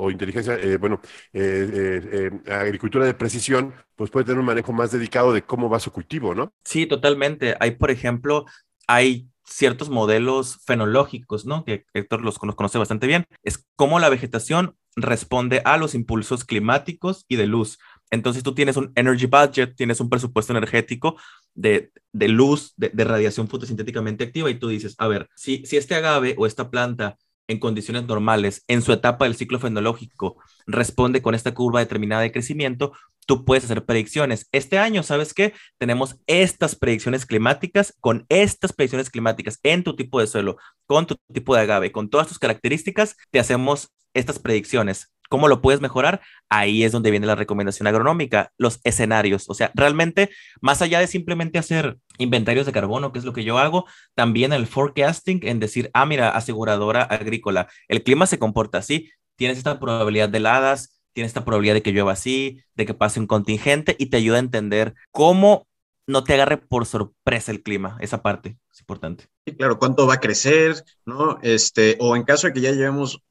[0.10, 1.02] inteligencia, eh, bueno,
[1.34, 5.80] eh, eh, agricultura de precisión, pues puede tener un manejo más dedicado de cómo va
[5.80, 6.54] su cultivo, ¿no?
[6.64, 7.56] Sí, totalmente.
[7.60, 8.46] Hay, por ejemplo,
[8.88, 11.66] hay ciertos modelos fenológicos, ¿no?
[11.66, 13.26] Que Héctor los, los conoce bastante bien.
[13.44, 17.80] Es cómo la vegetación responde a los impulsos climáticos y de luz.
[18.10, 21.18] Entonces tú tienes un energy budget, tienes un presupuesto energético
[21.58, 26.36] de, luz, de, radiación fotosintéticamente activa y tú dices, a ver, si, si este agave
[26.38, 27.18] o esta planta
[27.48, 32.32] en condiciones normales, en su etapa del ciclo fenológico, responde con esta curva determinada de
[32.32, 32.92] crecimiento,
[33.26, 34.48] tú puedes hacer predicciones.
[34.52, 35.54] Este año, ¿sabes qué?
[35.78, 41.16] Tenemos estas predicciones climáticas, con estas predicciones climáticas en tu tipo de suelo, con tu
[41.34, 45.14] tipo de agave, con todas tus características, te hacemos estas predicciones.
[45.30, 46.22] ¿Cómo lo puedes mejorar?
[46.50, 49.50] Ahí es donde viene la recomendación agronómica, los escenarios.
[49.50, 50.30] O sea, realmente,
[50.62, 53.86] más allá de simplemente hacer inventarios de carbono, que es lo que yo hago,
[54.16, 59.58] también el forecasting en decir, ah, mira, aseguradora agrícola, el clima se comporta así, tienes
[59.58, 63.28] esta probabilidad de heladas, tienes esta probabilidad de que llueva así, de que pase un
[63.28, 65.68] contingente y te ayuda a entender cómo
[66.08, 67.98] no te agarre por sorpresa el clima.
[68.00, 69.26] Esa parte es importante.
[69.46, 71.40] Sí, claro, cuánto va a crecer, ¿no?
[71.42, 73.22] Este, o en caso de que ya llevemos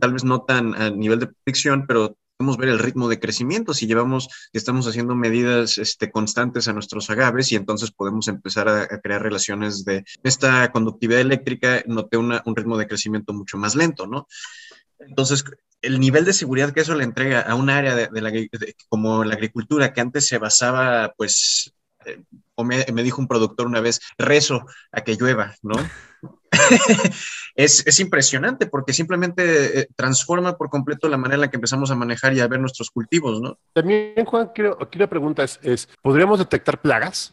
[0.00, 3.74] tal vez no tan a nivel de predicción, pero podemos ver el ritmo de crecimiento
[3.74, 8.86] si llevamos, estamos haciendo medidas este, constantes a nuestros agaves y entonces podemos empezar a,
[9.00, 14.28] crear relaciones de esta conductividad eléctrica, noté un ritmo de crecimiento mucho más lento, ¿no?
[15.00, 15.44] Entonces,
[15.82, 18.32] el nivel de seguridad que eso le entrega a un área de, la,
[18.88, 21.72] como la agricultura que antes se basaba, pues,
[22.54, 25.76] o me, me, dijo un productor una vez, rezo a que llueva, ¿no?
[27.54, 31.94] es, impresionante porque simplemente eh, transforma por completo la manera en la que empezamos a
[31.94, 33.58] manejar y a ver nuestros cultivos, ¿no?
[33.72, 37.32] También, Juan, quiero, aquí la pregunta es, ¿podríamos detectar plagas?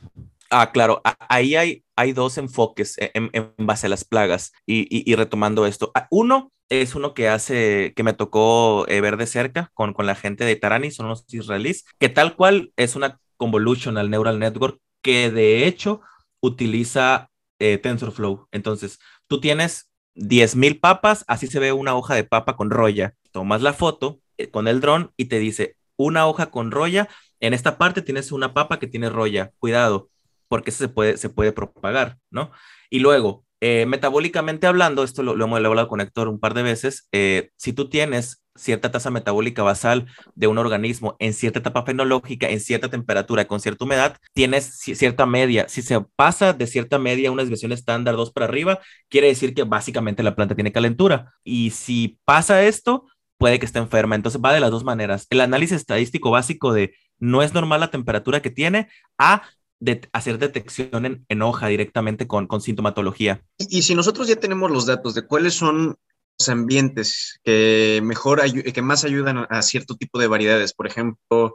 [0.50, 5.92] Ah, claro, ahí hay, hay dos enfoques en, base a las plagas y, retomando esto.
[5.96, 10.08] Ah, uno es uno que hace, que me tocó eh, ver de cerca con, con
[10.08, 14.80] la gente de Tarani, son los israelíes, que tal cual es una convolutional neural network
[15.02, 16.02] que de hecho
[16.42, 18.48] utiliza eh, TensorFlow.
[18.52, 23.16] Entonces, tú tienes 10.000 papas, así se ve una hoja de papa con roya.
[23.32, 27.54] Tomas la foto eh, con el dron y te dice, una hoja con roya, en
[27.54, 30.10] esta parte tienes una papa que tiene roya, cuidado,
[30.48, 32.52] porque se puede, se puede propagar, ¿no?
[32.90, 37.10] Y luego, eh, metabólicamente hablando, esto lo, hemos hablado con Héctor un par de veces,
[37.58, 42.60] si tú tienes cierta tasa metabólica basal de un organismo en cierta etapa fenológica, en
[42.60, 45.68] cierta temperatura, con cierta humedad, tienes cierta media.
[45.68, 49.54] Si se pasa de cierta media a una desviación estándar 2 para arriba, quiere decir
[49.54, 51.34] que básicamente la planta tiene calentura.
[51.44, 53.06] Y si pasa esto,
[53.38, 54.16] puede que esté enferma.
[54.16, 55.28] Entonces va de las dos maneras.
[55.30, 59.44] El análisis estadístico básico de no es normal la temperatura que tiene a
[59.80, 63.44] de hacer detección en, hoja directamente con, con sintomatología.
[63.58, 65.98] Y, si nosotros ya tenemos los datos de cuáles son
[66.40, 71.54] los ambientes que mejor que más ayudan a cierto tipo de variedades, por ejemplo,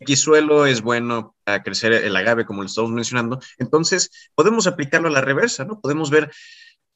[0.00, 3.40] X suelo es bueno para crecer el agave, como lo estamos mencionando.
[3.58, 5.80] Entonces, podemos aplicarlo a la reversa, ¿no?
[5.80, 6.30] Podemos ver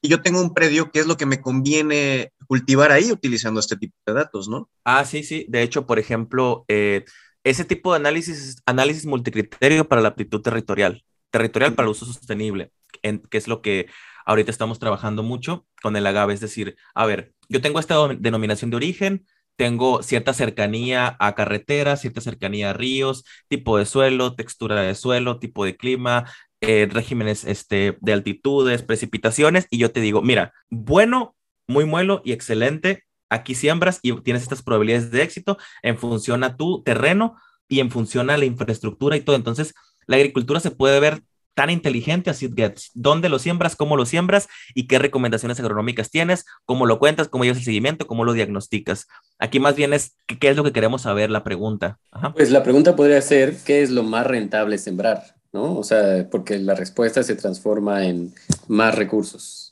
[0.01, 3.77] y yo tengo un predio, ¿qué es lo que me conviene cultivar ahí utilizando este
[3.77, 4.67] tipo de datos, ¿no?
[4.83, 5.45] Ah, sí, sí.
[5.47, 7.05] De hecho, por ejemplo, eh,
[7.43, 12.71] ese tipo de análisis, análisis multicriterio para la aptitud territorial, territorial para el uso sostenible,
[13.01, 13.87] que es lo que
[14.25, 16.33] ahorita estamos trabajando mucho con el agave.
[16.33, 19.25] Es decir, a ver, yo tengo esta denominación de origen,
[19.55, 25.39] tengo cierta cercanía a carreteras, cierta cercanía a ríos, tipo de suelo, textura de suelo,
[25.39, 26.25] tipo de clima,
[26.61, 31.35] eh, regímenes este, de altitudes, precipitaciones, y yo te digo, mira, bueno,
[31.67, 36.57] muy muelo y excelente, aquí siembras y tienes estas probabilidades de éxito en función a
[36.57, 37.35] tu terreno
[37.67, 39.35] y en función a la infraestructura y todo.
[39.35, 39.73] Entonces,
[40.05, 42.91] la agricultura se puede ver tan inteligente así gets.
[42.93, 43.75] ¿Dónde lo siembras?
[43.75, 44.47] ¿Cómo lo siembras?
[44.75, 46.45] ¿Y qué recomendaciones agronómicas tienes?
[46.65, 47.29] ¿Cómo lo cuentas?
[47.29, 48.07] ¿Cómo llevas el seguimiento?
[48.07, 49.07] ¿Cómo lo diagnosticas?
[49.39, 51.29] Aquí más bien es, ¿qué es lo que queremos saber?
[51.29, 51.99] La pregunta.
[52.35, 55.35] Pues la pregunta podría ser, ¿qué es lo más rentable sembrar?
[55.53, 55.77] ¿no?
[55.77, 58.33] O sea, porque la respuesta se transforma en
[58.67, 59.70] más recursos.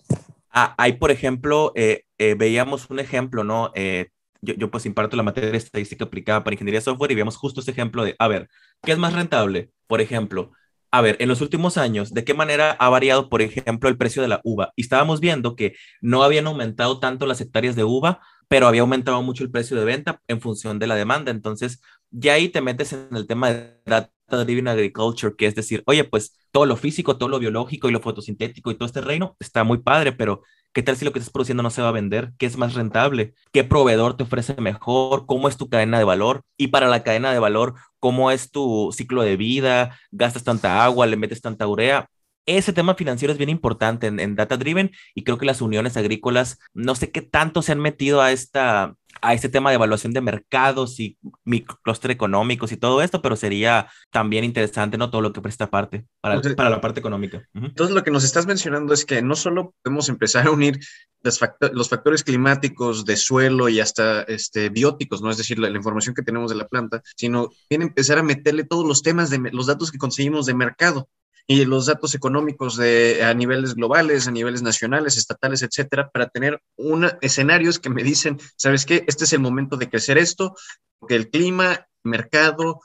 [0.62, 3.72] Ah, hay, por ejemplo, eh, eh, veíamos un ejemplo, ¿no?
[3.76, 4.10] Eh,
[4.41, 7.38] yo, yo, pues imparto la materia de estadística aplicada para ingeniería de software y veíamos
[7.38, 8.50] justo ese ejemplo de, a ver,
[8.84, 9.72] ¿qué es más rentable?
[9.88, 10.52] Por ejemplo,
[10.91, 14.22] a ver, en los últimos años, ¿de qué manera ha variado, por ejemplo, el precio
[14.22, 14.74] de la uva?
[14.76, 18.19] Y estábamos viendo que no habían aumentado tanto las hectáreas de uva,
[18.50, 21.32] pero había aumentado mucho el precio de venta en función de la demanda.
[21.32, 25.84] Entonces, ya ahí te metes en el tema de data driven agriculture, que es decir,
[25.86, 29.36] oye, pues todo lo físico, todo lo biológico y lo fotosintético y todo este reino
[29.39, 30.42] está muy padre, pero
[30.74, 32.32] ¿qué tal si lo que estás produciendo no se va a vender?
[32.38, 33.34] ¿Qué es más rentable?
[33.52, 35.26] ¿Qué proveedor te ofrece mejor?
[35.26, 36.44] ¿Cómo es tu cadena de valor?
[36.58, 39.98] Y para la cadena de valor, ¿cómo es tu ciclo de vida?
[40.12, 41.08] ¿Gastas tanta agua?
[41.08, 42.08] ¿Le metes tanta urea?
[42.57, 46.59] Ese tema financiero es bien importante en, Data Driven y creo que las uniones agrícolas,
[46.73, 50.21] no sé qué tanto se han metido a esta a este tema de evaluación de
[50.21, 55.09] mercados y microcluster económicos y todo esto, pero sería también interesante, ¿no?
[55.09, 57.45] Todo lo que presta parte para, para la parte económica.
[57.53, 60.79] Entonces, lo que nos estás mencionando es que no solo podemos empezar a unir
[61.21, 61.39] los,
[61.73, 65.31] los factores climáticos de suelo y hasta este, bióticos, ¿no?
[65.31, 68.63] Es decir, la, la, información que tenemos de la planta, sino bien empezar a meterle
[68.63, 71.09] todos los temas de los datos que conseguimos de mercado
[71.51, 76.62] y los datos económicos de, a niveles globales, a niveles nacionales, estatales, etcétera, para tener
[76.77, 79.03] una, escenarios que me dicen, ¿sabes qué?
[79.07, 80.55] Este es el momento de crecer esto,
[80.99, 82.81] porque el clima, mercado,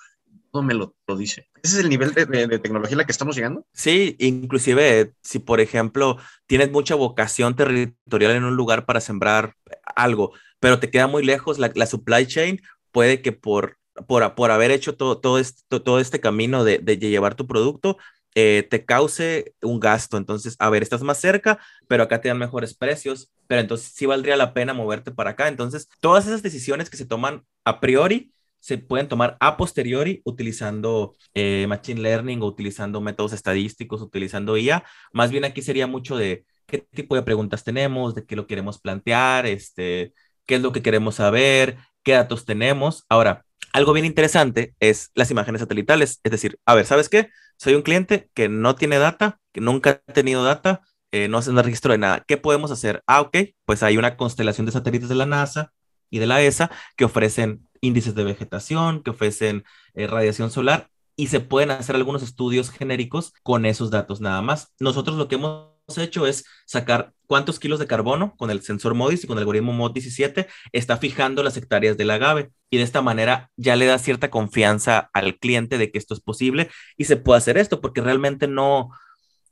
[0.51, 1.47] todo me lo, lo dice.
[1.63, 3.67] ¿Ese es el nivel de, de, tecnología a la que estamos llegando?
[3.75, 9.57] Sí, inclusive si, por ejemplo, tienes mucha vocación territorial en un lugar para sembrar
[9.95, 13.77] algo, pero te queda muy lejos la, la supply chain, puede que por
[14.09, 17.97] por, por, haber hecho todo, todo, este, todo este camino de, de, llevar tu producto,
[18.35, 20.17] eh, te cause un gasto.
[20.17, 24.07] Entonces, a ver, estás más cerca, pero acá te dan mejores precios, pero entonces sí
[24.07, 25.49] valdría la pena moverte para acá.
[25.49, 31.17] Entonces, todas esas decisiones que se toman a priori se pueden tomar a posteriori utilizando
[31.35, 34.85] eh, Machine Learning o utilizando métodos estadísticos, utilizando IA.
[35.13, 38.81] Más bien aquí sería mucho de qué tipo de preguntas tenemos, de qué lo queremos
[38.81, 40.15] plantear, este,
[40.47, 43.05] qué es lo que queremos saber, qué datos tenemos.
[43.11, 43.45] Ahora,
[43.75, 46.21] algo bien interesante es las imágenes satelitales.
[46.23, 47.31] Es decir, a ver, ¿sabes qué?
[47.59, 51.51] Soy un cliente que no tiene data, que nunca ha tenido data, eh, no hace
[51.51, 52.23] un registro de nada.
[52.27, 53.03] ¿Qué podemos hacer?
[53.09, 55.73] Ah, ok, pues hay una constelación de satélites de la NASA
[56.09, 61.27] y de la ESA que ofrecen índices de vegetación, que ofrecen eh, radiación solar y
[61.27, 64.73] se pueden hacer algunos estudios genéricos con esos datos nada más.
[64.79, 69.25] Nosotros lo que hemos hecho es sacar cuántos kilos de carbono con el sensor MODIS
[69.25, 73.51] y con el algoritmo MOD17 está fijando las hectáreas del agave y de esta manera
[73.57, 77.39] ya le da cierta confianza al cliente de que esto es posible y se puede
[77.39, 78.91] hacer esto porque realmente no,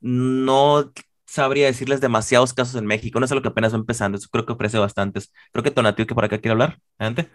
[0.01, 0.93] no
[1.27, 4.53] sabría decirles demasiados casos en México, no es algo que apenas va empezando, creo que
[4.53, 5.33] ofrece bastantes.
[5.53, 7.31] Creo que Tonatiu que por acá quiere hablar, adelante.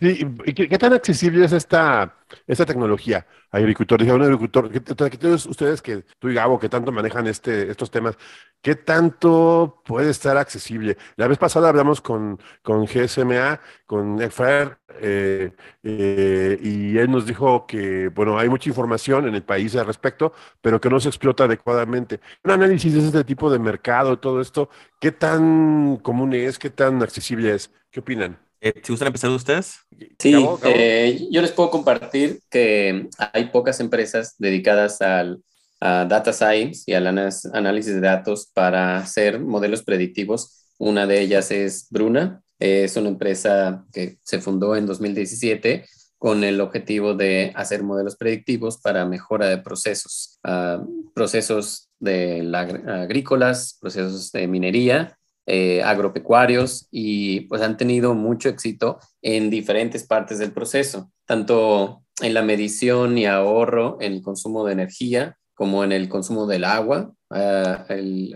[0.00, 2.14] Sí, ¿qué, tan accesible es esta,
[2.46, 3.26] esta tecnología?
[3.50, 4.70] Agricultor, dije, un agricultor,
[5.18, 8.18] todos ustedes que tú y Gabo, que tanto manejan este, estos temas,
[8.60, 10.98] ¿qué tanto puede estar accesible?
[11.16, 17.66] La vez pasada hablamos con, con GSMA, con Ekfer, eh, eh, y él nos dijo
[17.66, 21.44] que, bueno, hay mucha información en el país al respecto, pero que no se explota
[21.44, 22.20] adecuadamente.
[22.44, 24.68] Un análisis de este tipo de mercado, todo esto,
[25.00, 26.58] ¿qué tan común es?
[26.58, 27.72] ¿Qué tan accesible es?
[27.90, 28.45] ¿Qué opinan?
[28.66, 29.78] Eh, si gustan empezar ustedes.
[30.18, 35.40] Sí, eh, yo les puedo compartir que hay pocas empresas dedicadas al
[35.80, 40.64] a data science y al análisis de datos para hacer modelos predictivos.
[40.78, 45.86] Una de ellas es Bruna, es una empresa que se fundó en 2017
[46.18, 50.82] con el objetivo de hacer modelos predictivos para mejora de procesos, ah,
[51.14, 52.50] procesos de
[52.86, 55.15] agrícolas, procesos de minería,
[55.46, 62.34] eh, agropecuarios y pues han tenido mucho éxito en diferentes partes del proceso, tanto en
[62.34, 67.12] la medición y ahorro en el consumo de energía como en el consumo del agua.
[67.30, 67.86] Ah,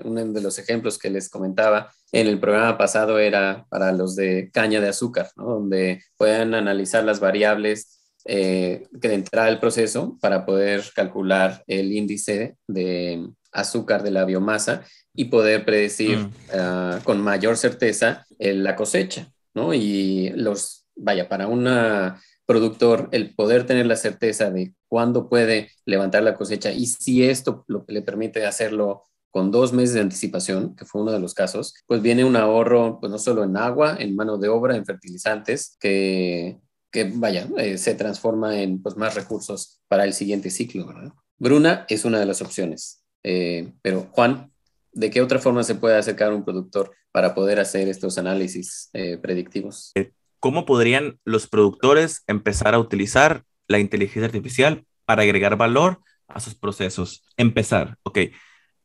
[0.04, 4.50] uno de los ejemplos que les comentaba en el programa pasado era para los de
[4.52, 10.44] caña de azúcar, donde puedan analizar las variables eh, que de entrada al proceso para
[10.44, 14.84] poder calcular el índice de azúcar de la biomasa
[15.14, 16.32] y poder predecir mm.
[16.54, 19.74] ah, con mayor certeza eh, la cosecha, ¿no?
[19.74, 21.66] Y los, vaya, para un
[22.46, 27.64] productor, el poder tener la certeza de cuándo puede levantar la cosecha y si esto
[27.68, 31.74] lo, le permite hacerlo con dos meses de anticipación, que fue uno de los casos,
[31.86, 35.76] pues viene un ahorro, pues no solo en agua, en mano de obra, en fertilizantes,
[35.78, 36.58] que,
[36.90, 41.12] que vaya, eh, se transforma en pues, más recursos para el siguiente ciclo, ¿verdad?
[41.38, 42.99] Bruna es una de las opciones.
[43.22, 44.50] Eh, pero Juan,
[44.92, 49.18] ¿de qué otra forma se puede acercar un productor para poder hacer estos análisis eh,
[49.18, 49.92] predictivos?
[50.38, 56.54] ¿Cómo podrían los productores empezar a utilizar la inteligencia artificial para agregar valor a sus
[56.54, 57.24] procesos?
[57.36, 58.18] Empezar, ok.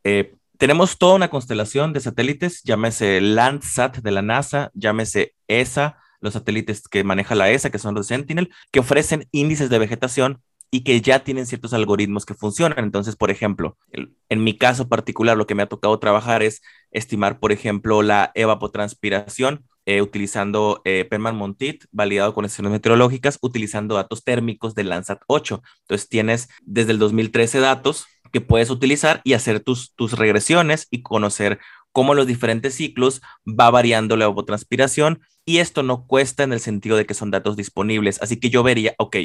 [0.03, 6.33] Eh, tenemos toda una constelación de satélites, llámese Landsat de la NASA, llámese ESA, los
[6.33, 10.41] satélites que maneja la ESA, que son los Sentinel, que ofrecen índices de vegetación
[10.75, 12.83] y que ya tienen ciertos algoritmos que funcionan.
[12.83, 16.61] Entonces, por ejemplo, en mi caso particular, lo que me ha tocado trabajar es
[16.91, 24.25] estimar, por ejemplo, la evapotranspiración eh, utilizando eh, Montit, validado con estaciones meteorológicas, utilizando datos
[24.25, 25.63] térmicos de Landsat 8.
[25.83, 31.03] Entonces, tienes desde el 2013 datos que puedes utilizar y hacer tus, tus regresiones y
[31.03, 31.59] conocer
[31.93, 36.97] cómo los diferentes ciclos va variando la evapotranspiración y esto no cuesta en el sentido
[36.97, 38.21] de que son datos disponibles.
[38.21, 39.15] Así que yo vería, ok,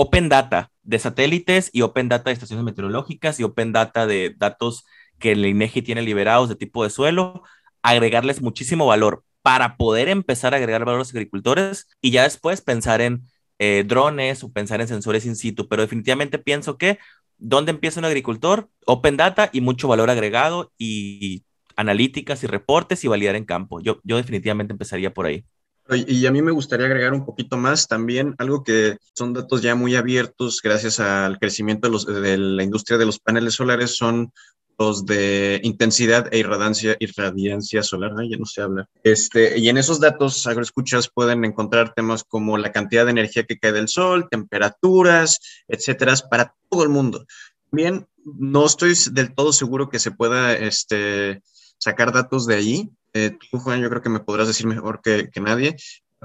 [0.00, 4.86] Open Data de satélites y Open Data de estaciones meteorológicas y Open Data de datos
[5.18, 7.42] que el INEGI tiene liberados de tipo de suelo,
[7.82, 12.62] agregarles muchísimo valor para poder empezar a agregar valor a los agricultores y ya después
[12.62, 13.24] pensar en
[13.58, 15.68] eh, drones o pensar en sensores in situ.
[15.68, 16.98] Pero definitivamente pienso que
[17.36, 18.70] ¿dónde empieza un agricultor?
[18.86, 21.44] Open Data y mucho valor agregado y
[21.76, 23.80] analíticas y reportes y validar en campo.
[23.80, 25.44] Yo, yo definitivamente empezaría por ahí.
[25.92, 29.74] Y a mí me gustaría agregar un poquito más también algo que son datos ya
[29.74, 34.32] muy abiertos gracias al crecimiento de, los, de la industria de los paneles solares, son
[34.80, 38.88] los de intensidad e irradiancia, irradiancia solar, ya no se habla.
[39.02, 43.58] Este, y en esos datos agroescuchas pueden encontrar temas como la cantidad de energía que
[43.58, 47.26] cae del sol, temperaturas, etcétera, para todo el mundo.
[47.70, 51.42] Bien, no estoy del todo seguro que se pueda este,
[51.76, 55.30] sacar datos de ahí, eh, tú, Juan, yo creo que me podrás decir mejor que,
[55.30, 55.76] que, nadie.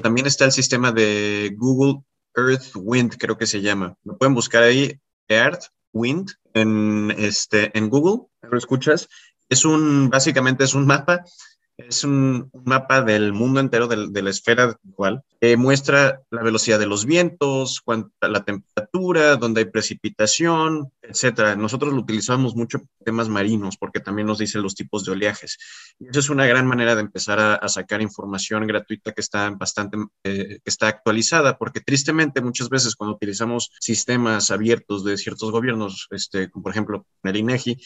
[0.01, 2.03] También está el sistema de Google
[2.35, 3.95] Earth Wind, creo que se llama.
[4.03, 8.27] Me pueden buscar ahí Earth Wind en, este, en Google.
[8.41, 9.07] ¿Lo escuchas?
[9.49, 11.23] Es un, básicamente es un mapa
[11.77, 16.87] es un, mapa del mundo entero, de, la esfera igual, que muestra la velocidad de
[16.87, 17.83] los vientos,
[18.21, 21.55] la temperatura, dónde hay precipitación, etcétera.
[21.55, 25.57] Nosotros lo utilizamos mucho en temas marinos porque también nos dice los tipos de oleajes.
[25.99, 29.97] Y eso es una gran manera de empezar a, sacar información gratuita que está bastante,
[30.23, 36.07] eh, que está actualizada, porque tristemente muchas veces cuando utilizamos sistemas abiertos de ciertos gobiernos,
[36.11, 37.77] este, como por ejemplo el INEGI,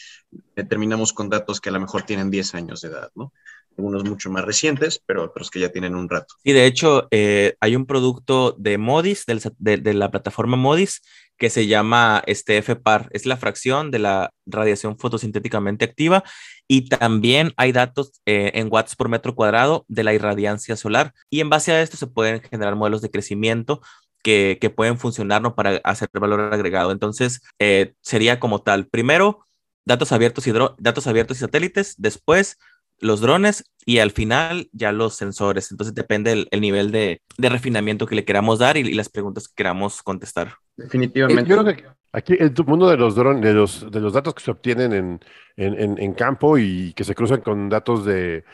[0.56, 3.32] eh, terminamos con datos que a lo mejor tienen 10 años de edad, ¿no?
[3.76, 6.34] Algunos mucho más recientes, pero otros que ya tienen un rato.
[6.44, 11.02] Y de hecho, eh, hay un producto de Modis, de, la plataforma Modis,
[11.38, 16.22] que se llama este FPAR, es la fracción de la radiación fotosintéticamente activa
[16.68, 21.14] y también hay datos eh, en watts por metro cuadrado de la irradiancia solar.
[21.30, 23.80] Y en base a esto se pueden generar modelos de crecimiento
[24.22, 26.92] que, pueden funcionar para hacer valor agregado.
[26.92, 29.46] Entonces, eh, sería como tal, primero,
[29.84, 32.58] datos abiertos y datos abiertos y satélites, después
[33.00, 35.70] los drones y al final ya los sensores.
[35.70, 40.02] Entonces depende el, nivel de, refinamiento que le queramos dar y, las preguntas que queramos
[40.02, 40.54] contestar.
[40.76, 41.50] Definitivamente.
[41.50, 44.42] Yo creo que aquí el mundo de los drones, de los, de los datos que
[44.42, 45.20] se obtienen en,
[45.56, 48.44] en, campo y que se cruzan con datos de,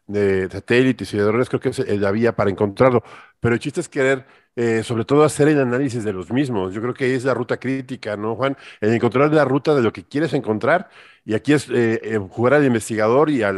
[0.51, 3.03] satélites y de drones, creo que es la vía para encontrarlo.
[3.41, 4.27] Pero el chiste es querer,
[4.57, 6.75] eh, sobre todo, hacer el análisis de los mismos.
[6.75, 8.57] Yo creo que es la ruta crítica, ¿no, Juan?
[8.81, 10.89] El encontrar la ruta de lo que quieres encontrar
[11.27, 13.53] y aquí es eh, eh, jugar al investigador y, a,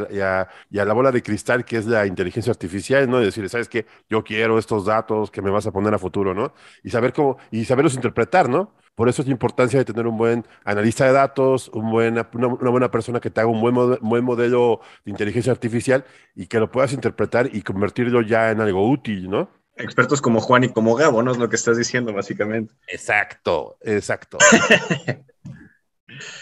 [0.70, 3.20] la bola de cristal que es la inteligencia artificial, ¿no?
[3.20, 3.86] decir, ¿sabes qué?
[4.08, 6.54] Yo quiero estos datos que me vas a poner a futuro, ¿no?
[6.82, 8.72] Y saber cómo, y saberlos interpretar, ¿no?
[8.94, 12.22] Por eso es la importancia de tener un buen analista de datos, un una,
[12.70, 16.70] buena persona que te haga un buen, buen modelo de inteligencia artificial y que lo
[16.70, 19.57] puedas interpretar y convertirlo ya en algo útil, ¿no?
[19.78, 21.30] Expertos como Juan y como Gabo, ¿no?
[21.30, 22.74] Es lo que estás diciendo, básicamente.
[22.88, 24.38] Exacto, exacto.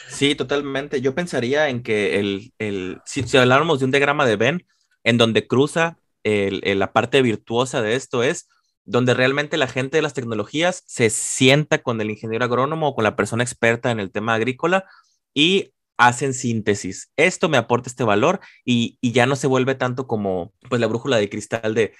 [0.08, 1.00] Sí, totalmente.
[1.00, 4.66] Yo pensaría en que el, el si, si, habláramos de un diagrama de Venn,
[5.04, 8.48] en donde cruza el, la parte virtuosa de esto es
[8.84, 13.04] donde realmente la gente de las tecnologías se sienta con el ingeniero agrónomo o con
[13.04, 14.84] la persona experta en el tema agrícola
[15.34, 17.10] y hacen síntesis.
[17.16, 20.86] Esto me aporta este valor y, y ya no se vuelve tanto como pues la
[20.86, 21.94] brújula de cristal de,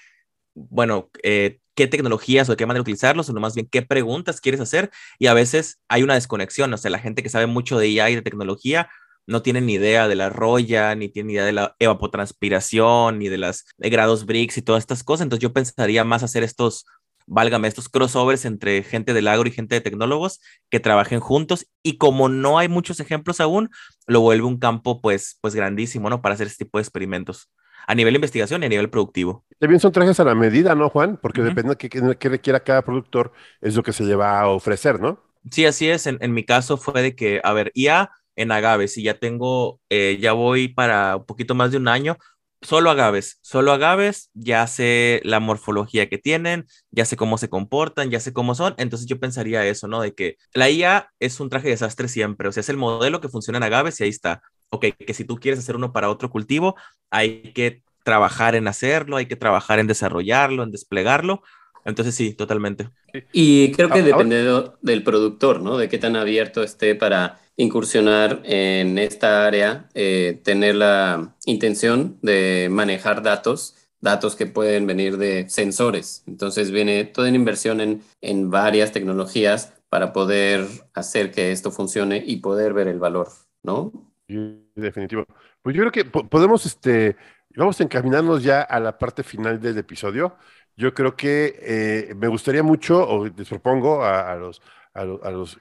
[0.69, 4.59] bueno, eh, qué tecnologías o de qué manera utilizarlos, sino más bien qué preguntas quieres
[4.61, 4.89] hacer.
[5.19, 8.09] Y a veces hay una desconexión, o sea, la gente que sabe mucho de IA
[8.09, 8.89] y de tecnología
[9.27, 13.29] no tiene ni idea de la roya, ni tiene ni idea de la evapotranspiración, ni
[13.29, 15.25] de los grados BRICS y todas estas cosas.
[15.25, 16.85] Entonces yo pensaría más hacer estos,
[17.27, 20.39] válgame, estos crossovers entre gente del agro y gente de tecnólogos
[20.69, 21.67] que trabajen juntos.
[21.83, 23.69] Y como no hay muchos ejemplos aún,
[24.07, 26.21] lo vuelve un campo pues, pues grandísimo, ¿no?
[26.21, 27.49] Para hacer este tipo de experimentos
[27.87, 29.45] a nivel de investigación y a nivel productivo.
[29.59, 31.17] También son trajes a la medida, ¿no, Juan?
[31.19, 33.31] Porque depende de qué, requiera cada productor,
[33.61, 35.23] es lo que se lleva a ofrecer, ¿no?
[35.49, 36.05] Sí, así es.
[36.05, 40.19] En, mi caso fue de que, a ver, IA en agaves y ya tengo, eh,
[40.21, 42.17] ya voy para un poquito más de un año,
[42.61, 48.11] solo agaves, solo agaves, ya sé la morfología que tienen, ya sé cómo se comportan,
[48.11, 50.01] ya sé cómo son, entonces yo pensaría eso, ¿no?
[50.01, 53.21] De que la IA es un traje de desastre siempre, o sea, es el modelo
[53.21, 56.09] que funciona en agaves y ahí está ok, que si tú quieres hacer uno para
[56.09, 56.75] otro cultivo,
[57.09, 61.41] hay que trabajar en hacerlo, hay que trabajar en desarrollarlo, en desplegarlo.
[61.85, 62.89] Entonces sí, totalmente.
[63.31, 64.43] Y creo que depende
[64.81, 65.77] del productor, ¿no?
[65.77, 72.67] De qué tan abierto esté para incursionar en esta área, eh, tener la intención de
[72.69, 76.23] manejar datos, datos que pueden venir de sensores.
[76.27, 82.23] Entonces viene toda una inversión en, en varias tecnologías para poder hacer que esto funcione
[82.25, 83.29] y poder ver el valor,
[83.63, 83.91] ¿no?
[84.27, 85.25] Definitivo.
[85.61, 87.15] Pues yo creo que podemos, este,
[87.55, 90.35] vamos a encaminarnos ya a la parte final del episodio.
[90.75, 94.61] Yo creo que eh, me gustaría mucho, o les propongo a, los,
[94.93, 95.03] a,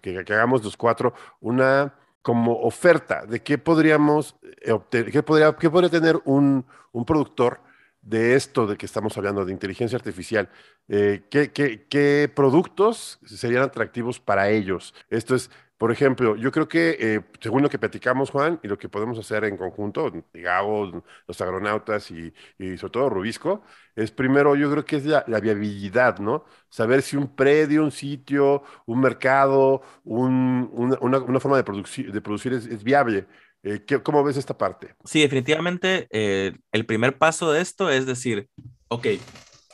[0.03, 5.71] que, hagamos los cuatro, una como oferta de qué podríamos eh, obtener, qué podría, qué
[5.71, 7.61] podría tener un, un productor
[8.07, 10.49] de esto de que estamos hablando, de inteligencia artificial,
[10.89, 14.95] eh, ¿qué, qué, qué, productos serían atractivos para ellos?
[15.11, 18.79] Esto es, por ejemplo, yo creo que, eh, según lo que platicamos, Juan, y lo
[18.79, 22.33] que podemos hacer en conjunto, digamos, los agronautas y,
[22.79, 23.62] sobre todo Rubisco,
[23.95, 26.47] es primero, yo creo que es la, viabilidad, ¿no?
[26.70, 32.55] Saber si un predio, un sitio, un mercado, una, una, forma de producir, de producir
[32.55, 33.27] es, viable.
[33.62, 34.95] Eh, ¿Cómo ves esta parte?
[35.05, 38.49] Sí, definitivamente eh, el primer paso de esto es decir,
[38.89, 39.09] ok,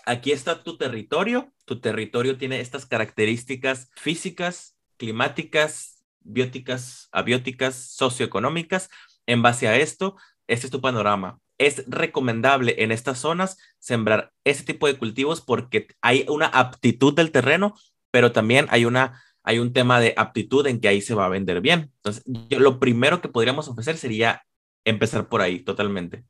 [0.04, 5.91] aquí está tu territorio, tu territorio tiene estas características físicas, climáticas,
[6.24, 8.90] bióticas, abióticas, socioeconómicas.
[9.26, 10.16] En base a esto,
[10.46, 11.38] este es tu panorama.
[11.58, 17.30] Es recomendable en estas zonas sembrar ese tipo de cultivos porque hay una aptitud del
[17.30, 17.74] terreno,
[18.10, 21.28] pero también hay una hay un tema de aptitud en que ahí se va a
[21.28, 21.90] vender bien.
[21.96, 24.44] Entonces, lo primero que podríamos ofrecer sería
[24.84, 26.24] empezar por ahí, totalmente.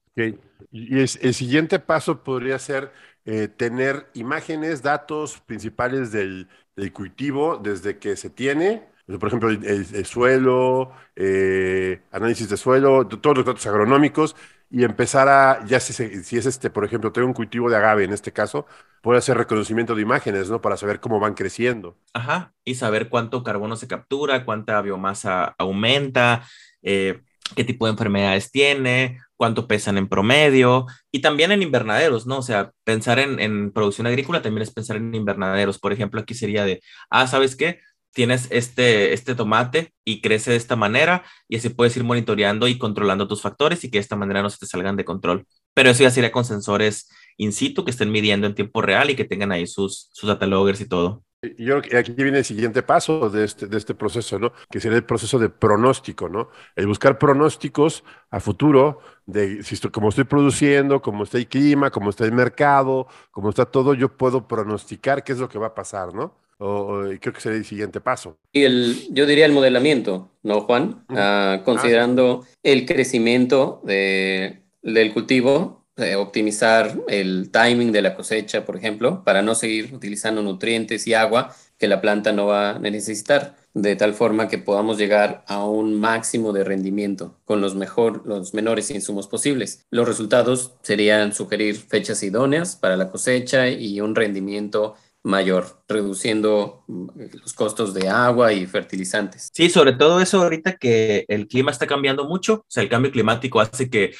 [0.70, 2.92] Y el siguiente paso podría ser
[3.24, 6.48] eh, tener imágenes, datos principales del,
[6.92, 13.46] cultivo desde que se tiene por ejemplo, el, suelo, eh, análisis de suelo, todos los
[13.46, 14.36] datos agronómicos
[14.70, 18.04] y empezar a, ya si, si, es este, por ejemplo, tengo un cultivo de agave
[18.04, 18.66] en este caso,
[19.02, 20.62] puede hacer reconocimiento de imágenes, ¿no?
[20.62, 21.98] Para saber cómo van creciendo.
[22.14, 26.46] Ajá, y saber cuánto carbono se captura, cuánta biomasa aumenta,
[26.80, 27.20] eh,
[27.54, 32.38] qué tipo de enfermedades tiene, cuánto pesan en promedio y también en invernaderos, ¿no?
[32.38, 35.78] O sea, pensar en, en producción agrícola también es pensar en invernaderos.
[35.78, 36.80] Por ejemplo, aquí sería de,
[37.10, 37.80] ah, ¿sabes qué?
[38.12, 42.78] Tienes este, este tomate y crece de esta manera y así puedes ir monitoreando y
[42.78, 45.46] controlando tus factores y que de esta manera no se te salgan de control.
[45.74, 47.08] Pero eso ya sería con sensores
[47.38, 50.46] in situ que estén midiendo en tiempo real y que tengan ahí sus, sus data
[50.46, 51.24] loggers y todo.
[51.58, 54.52] Yo aquí viene el siguiente paso de este, de este proceso, ¿no?
[54.70, 56.50] Que sería el proceso de pronóstico, ¿no?
[56.76, 61.90] El buscar pronósticos a futuro de si estoy, cómo estoy produciendo, cómo está el clima,
[61.90, 65.68] cómo está el mercado, cómo está todo, yo puedo pronosticar qué es lo que va
[65.68, 66.36] a pasar, ¿no?
[66.62, 68.38] O, creo que sería el siguiente paso.
[68.52, 71.04] Y el, yo diría el modelamiento, ¿no, Juan?
[71.08, 75.82] Ah, considerando el crecimiento de, del cultivo,
[76.16, 81.54] optimizar el timing de la cosecha, por ejemplo, para no seguir utilizando nutrientes y agua
[81.78, 85.98] que la planta no va a necesitar, de tal forma que podamos llegar a un
[85.98, 89.86] máximo de rendimiento con los, mejor, los menores insumos posibles.
[89.90, 97.08] Los resultados serían sugerir fechas idóneas para la cosecha y un rendimiento mayor, reduciendo mm,
[97.40, 99.48] los costos de agua y fertilizantes.
[99.52, 103.12] Sí, sobre todo eso ahorita que el clima está cambiando mucho, o sea, el cambio
[103.12, 104.14] climático hace que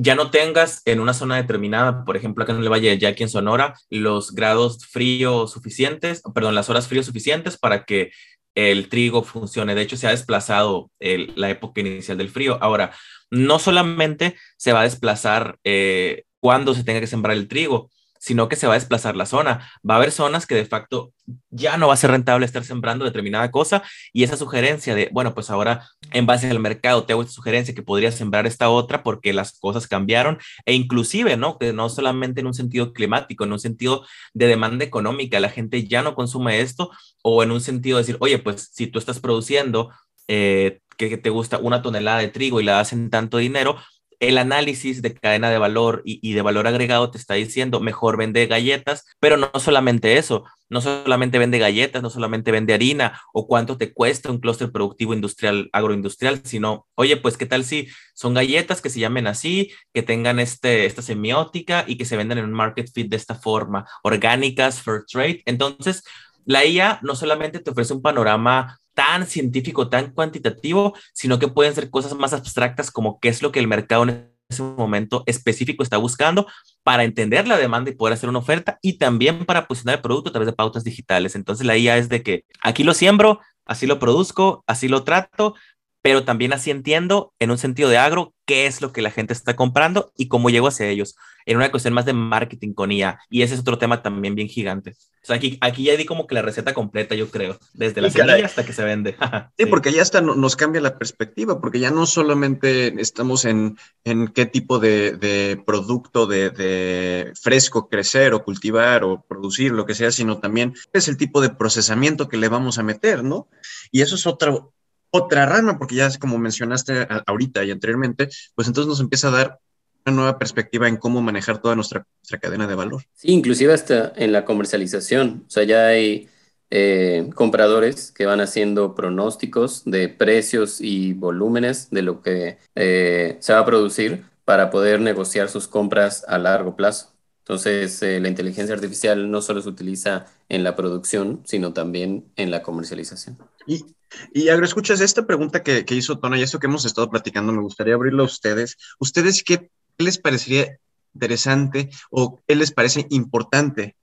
[0.00, 3.24] ya no tengas en una zona determinada, por ejemplo, acá en el Valle de Yaqui,
[3.24, 8.12] en Sonora, los grados fríos suficientes, perdón, las horas fríos suficientes para que
[8.54, 9.74] el trigo funcione.
[9.74, 12.58] De hecho, se ha desplazado la época inicial del frío.
[12.60, 12.92] Ahora,
[13.30, 18.48] no solamente se va a desplazar eh, cuando se tenga que sembrar el trigo, sino
[18.48, 19.70] que se va a desplazar la zona.
[19.88, 21.12] Va a haber zonas que de facto
[21.50, 25.34] ya no va a ser rentable estar sembrando determinada cosa y esa sugerencia de, bueno,
[25.34, 29.02] pues ahora en base al mercado te hago esta sugerencia que podría sembrar esta otra
[29.02, 31.58] porque las cosas cambiaron e inclusive, ¿no?
[31.58, 34.04] Que no solamente en un sentido climático, en un sentido
[34.34, 36.90] de demanda económica, la gente ya no consume esto
[37.22, 39.90] o en un sentido de decir, oye, pues si tú estás produciendo...
[40.30, 43.76] Eh, que te gusta una tonelada de trigo y la hacen tanto dinero,
[44.20, 48.46] el análisis de cadena de valor y, de valor agregado te está diciendo, mejor vende
[48.46, 53.78] galletas, pero no solamente eso, no solamente vende galletas, no solamente vende harina o cuánto
[53.78, 58.82] te cuesta un clúster productivo industrial, agroindustrial, sino, oye, pues qué tal si son galletas
[58.82, 62.52] que se llamen así, que tengan este, esta semiótica y que se vendan en un
[62.52, 65.42] market fit de esta forma, orgánicas, fair trade.
[65.46, 66.02] Entonces,
[66.44, 71.72] la IA no solamente te ofrece un panorama tan científico, tan cuantitativo, sino que pueden
[71.72, 75.84] ser cosas más abstractas como qué es lo que el mercado en ese momento específico
[75.84, 76.48] está buscando
[76.82, 80.30] para entender la demanda y poder hacer una oferta y también para posicionar el producto
[80.30, 81.36] a través de pautas digitales.
[81.36, 85.54] Entonces la IA es de que aquí lo siembro, así lo produzco, así lo trato,
[86.02, 89.32] pero también así entiendo en un sentido de agro qué es lo que la gente
[89.34, 93.18] está comprando y cómo llego hacia ellos, en una cuestión más de marketing con IA.
[93.28, 94.96] Y ese es otro tema también bien gigante.
[95.22, 98.08] O sea, aquí, aquí ya di como que la receta completa, yo creo, desde la
[98.08, 99.16] semilla hasta que se vende.
[99.58, 104.28] sí, porque ya hasta nos cambia la perspectiva, porque ya no solamente estamos en, en
[104.28, 109.94] qué tipo de, de producto de, de, fresco crecer o cultivar o producir, lo que
[109.94, 113.48] sea, sino también es el tipo de procesamiento que le vamos a meter, ¿no?
[113.90, 114.72] Y eso es otro,
[115.10, 119.58] otra rama, porque ya como mencionaste ahorita y anteriormente, pues entonces nos empieza a dar
[120.06, 122.06] una nueva perspectiva en cómo manejar toda nuestra,
[122.40, 123.02] cadena de valor.
[123.14, 125.44] Sí, inclusive hasta en la comercialización.
[125.46, 126.28] O sea, ya hay
[126.70, 133.52] eh, compradores que van haciendo pronósticos de precios y volúmenes de lo que eh, se
[133.52, 137.12] va a producir para poder negociar sus compras a largo plazo.
[137.48, 142.50] Entonces, eh, la inteligencia artificial no solo se utiliza en la producción, sino también en
[142.50, 143.38] la comercialización.
[143.66, 143.86] Y,
[144.34, 147.94] y escuchas esta pregunta que, hizo Tona y esto que hemos estado platicando, me gustaría
[147.94, 148.76] abrirlo a ustedes.
[148.98, 150.76] ¿Ustedes qué, les parecería
[151.14, 153.96] interesante o qué les parece importante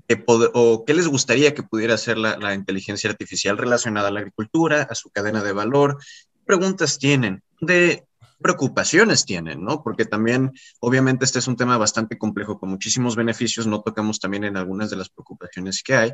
[0.55, 4.87] o qué les gustaría que pudiera hacer la, la inteligencia artificial relacionada a la agricultura,
[4.89, 5.99] a su cadena de valor?
[6.33, 7.43] ¿Qué preguntas tienen?
[7.61, 8.05] De,
[8.41, 9.83] preocupaciones tienen, ¿no?
[9.83, 14.43] Porque también, obviamente, este es un tema bastante complejo con muchísimos beneficios, no tocamos también
[14.43, 16.13] en algunas de las preocupaciones que hay,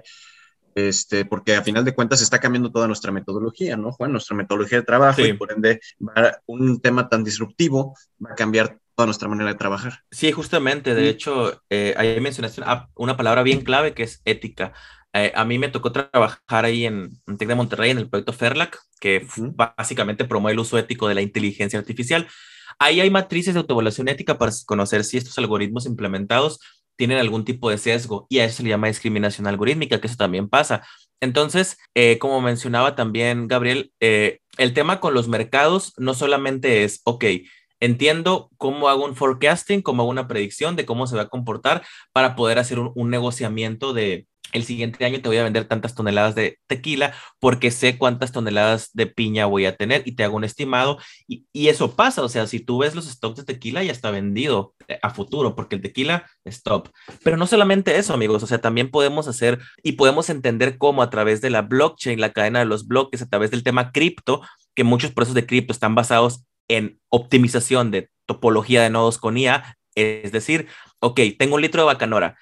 [0.76, 4.12] este, porque a final de cuentas está cambiando toda nuestra metodología, ¿no, Juan?
[4.12, 5.82] Nuestra metodología de trabajo y por ende
[6.46, 10.04] un tema tan disruptivo va a cambiar toda nuestra manera de trabajar.
[10.12, 12.62] Sí, justamente, de hecho, eh, ahí mencionaste
[12.96, 14.74] una palabra bien clave que es ética.
[15.14, 18.34] Eh, a mí me tocó trabajar ahí en, en TEC de Monterrey en el proyecto
[18.34, 22.28] FERLAC, que básicamente promueve el uso ético de la inteligencia artificial.
[22.80, 26.60] Ahí hay matrices de autoevaluación ética para conocer si estos algoritmos implementados
[26.96, 30.18] tienen algún tipo de sesgo y a eso se le llama discriminación algorítmica, que eso
[30.18, 30.86] también pasa.
[31.20, 37.02] Entonces, eh, como mencionaba también Gabriel, eh, el tema con los mercados no solamente es,
[37.04, 37.26] ok,
[37.80, 41.84] entiendo cómo hago un forecasting, cómo hago una predicción de cómo se va a comportar
[42.14, 46.36] para poder hacer un negociamiento de, el siguiente año te voy a vender tantas toneladas
[46.36, 50.44] de tequila porque sé cuántas toneladas de piña voy a tener y te hago un
[50.44, 50.98] estimado.
[51.28, 54.74] Y, eso pasa, o sea, si tú ves los stocks de tequila ya está vendido
[54.88, 56.90] eh, a futuro porque el tequila es top.
[57.24, 61.10] Pero no solamente eso, amigos, o sea, también podemos hacer y podemos entender cómo a
[61.10, 64.42] través de la blockchain, la cadena de los bloques, a través del tema cripto,
[64.76, 69.78] que muchos procesos de cripto están basados en optimización de topología de nodos con IA,
[69.96, 70.68] es decir,
[71.00, 72.38] ok, tengo un litro de bacanora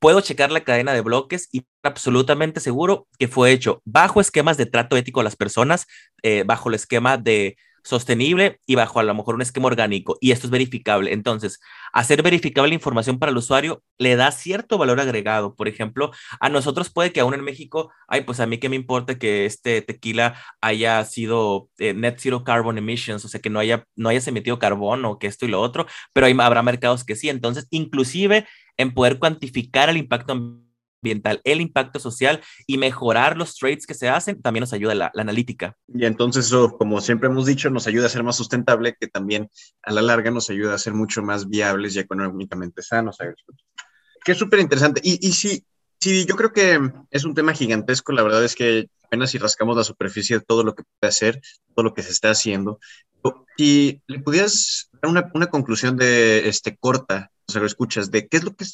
[0.00, 4.66] puedo checar la cadena de bloques y absolutamente seguro que fue hecho bajo esquemas de
[4.66, 5.86] trato ético a las personas,
[6.22, 10.16] eh, bajo el esquema de sostenible y bajo a lo mejor un esquema orgánico.
[10.20, 11.12] Y esto es verificable.
[11.12, 11.60] Entonces,
[11.92, 15.54] hacer verificable la información para el usuario le da cierto valor agregado.
[15.54, 18.76] Por ejemplo, a nosotros puede que aún en México, ay, pues a mí que me
[18.76, 23.58] importa que este tequila haya sido eh, net zero carbon emissions, o sea, que no
[23.58, 27.16] haya, no hayas emitido carbono, que esto y lo otro, pero hay, habrá mercados que
[27.16, 27.28] sí.
[27.28, 30.69] Entonces, inclusive en poder cuantificar el impacto ambiental,
[31.02, 35.76] el impacto social y mejorar los trades que se hacen, también nos ayuda la, analítica.
[35.88, 39.50] Y entonces eso, como siempre hemos dicho, nos ayuda a ser más sustentable, que también
[39.82, 43.18] a la larga nos ayuda a ser mucho más viables y económicamente sanos.
[44.24, 45.00] Que es súper interesante.
[45.02, 45.64] Y, y si
[46.02, 46.80] Sí, yo creo que
[47.10, 48.12] es un tema gigantesco.
[48.12, 51.42] La verdad es que apenas si rascamos la superficie de todo lo que puede hacer,
[51.74, 52.80] todo lo que se está haciendo.
[53.58, 58.44] Si le pudieras dar una, una conclusión de este corta, lo escuchas, de qué es
[58.44, 58.64] lo que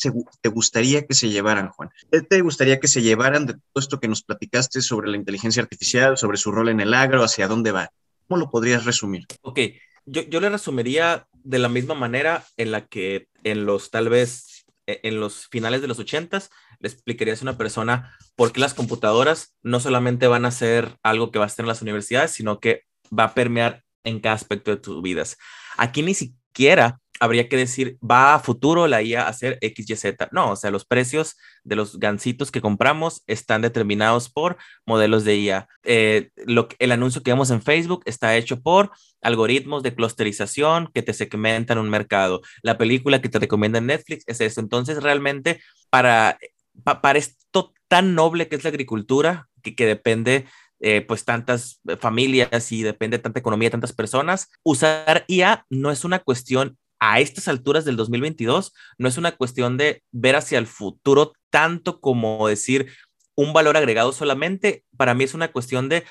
[0.41, 1.91] te gustaría que se llevaran, Juan.
[2.11, 5.63] ¿Qué te gustaría que se llevaran de todo esto que nos platicaste sobre la inteligencia
[5.63, 7.91] artificial, sobre su rol en el agro, hacia dónde va?
[8.29, 9.27] ¿Cómo lo podrías resumir?
[9.41, 9.61] Ok,
[10.05, 14.67] yo, yo le resumiría de la misma manera en la que en los tal vez
[14.87, 16.51] e, en los finales de los ochentas
[16.81, 21.31] le explicarías a una persona por qué las computadoras no solamente van a ser algo
[21.31, 22.83] que va a estar en las universidades, sino que
[23.17, 25.37] va a permear en cada aspecto de tus vidas.
[25.77, 30.29] Aquí ni siquiera habría que decir, va a futuro la IA a hacer XYZ.
[30.33, 35.37] No, o sea, los precios de los gansitos que compramos están determinados por modelos de
[35.37, 35.69] IA.
[35.85, 38.91] Eh, lo, el anuncio que vemos en Facebook está hecho por
[39.23, 42.43] algoritmos de clusterización que te segmentan un mercado.
[42.63, 44.61] La película que te recomienda en Netflix es eso.
[44.61, 45.61] Entonces, realmente,
[45.91, 46.39] para,
[46.85, 50.47] para esto tan noble que es la agricultura, que, que depende
[50.79, 56.05] eh, pues tantas familias y depende de tanta economía, tantas personas, usar IA no es
[56.05, 60.67] una cuestión a estas alturas del 2022 no es una cuestión de ver hacia el
[60.67, 62.93] futuro tanto como decir
[63.35, 66.05] un valor agregado solamente, para mí es una cuestión de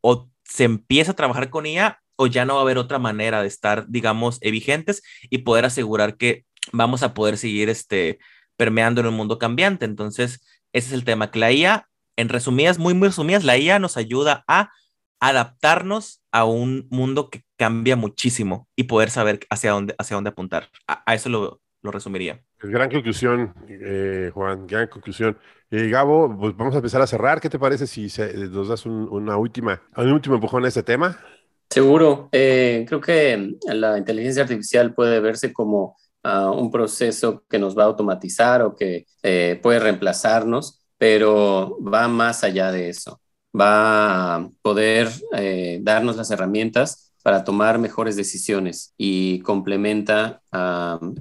[0.00, 3.40] o se empieza a trabajar con IA o ya no va a haber otra manera
[3.40, 8.18] de estar, digamos, vigentes y poder asegurar que vamos a poder seguir este,
[8.56, 9.84] permeando en un mundo cambiante.
[9.84, 10.40] Entonces,
[10.72, 13.96] ese es el tema, que la IA, en resumidas, muy, muy resumidas, la IA nos
[13.96, 14.70] ayuda a
[15.22, 20.68] adaptarnos a un mundo que cambia muchísimo y poder saber hacia dónde, hacia dónde apuntar.
[20.88, 22.42] A, eso lo, lo, resumiría.
[22.60, 25.38] Gran conclusión, eh, Juan, gran conclusión.
[25.70, 27.40] Eh, Gabo, pues vamos a empezar a cerrar.
[27.40, 28.08] ¿Qué te parece si
[28.50, 31.16] nos das una última, un último empujón a este tema?
[31.70, 32.28] Seguro.
[32.32, 37.84] Eh, creo que la inteligencia artificial puede verse como ah, un proceso que nos va
[37.84, 39.06] a automatizar o que
[39.62, 43.21] puede reemplazarnos, pero va más allá de eso
[43.58, 50.42] va a poder eh, darnos las herramientas para tomar mejores decisiones y complementa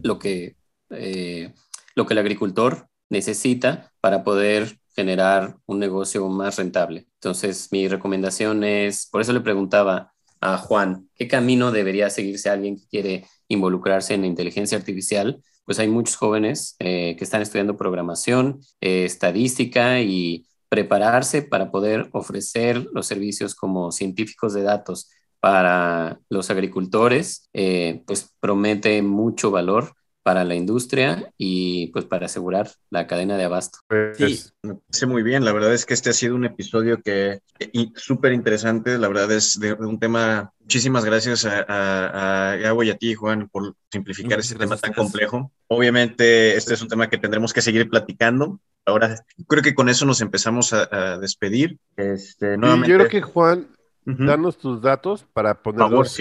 [0.02, 0.56] lo, que,
[0.90, 1.54] eh,
[1.96, 7.08] lo que el agricultor necesita para poder generar un negocio más rentable.
[7.16, 12.78] Entonces, mi recomendación es, por eso le preguntaba a Juan, ¿qué camino debería seguirse alguien
[12.78, 15.42] que quiere involucrarse en inteligencia artificial?
[15.66, 22.88] Pues hay muchos jóvenes eh, que están estudiando programación, estadística y prepararse para poder ofrecer
[22.94, 25.10] los servicios como científicos de datos
[25.42, 32.70] para los agricultores, eh, pues promete mucho valor para la industria y pues para asegurar
[32.90, 33.80] la cadena de abasto.
[33.88, 35.44] Pues, sí, me parece muy bien.
[35.44, 37.40] La verdad es que este ha sido un episodio que
[37.96, 38.98] súper interesante.
[38.98, 40.54] La verdad es de, un tema.
[40.60, 45.52] Muchísimas gracias a, a, Gabo y a ti, Juan, por simplificar ese tema tan complejo.
[45.68, 48.60] Obviamente, este es un tema que tendremos que seguir platicando.
[48.86, 51.78] Ahora creo que con eso nos empezamos a, despedir.
[51.98, 52.92] Este, nuevamente...
[52.92, 53.68] Yo creo que Juan,
[54.06, 56.18] danos tus datos para ponerlos.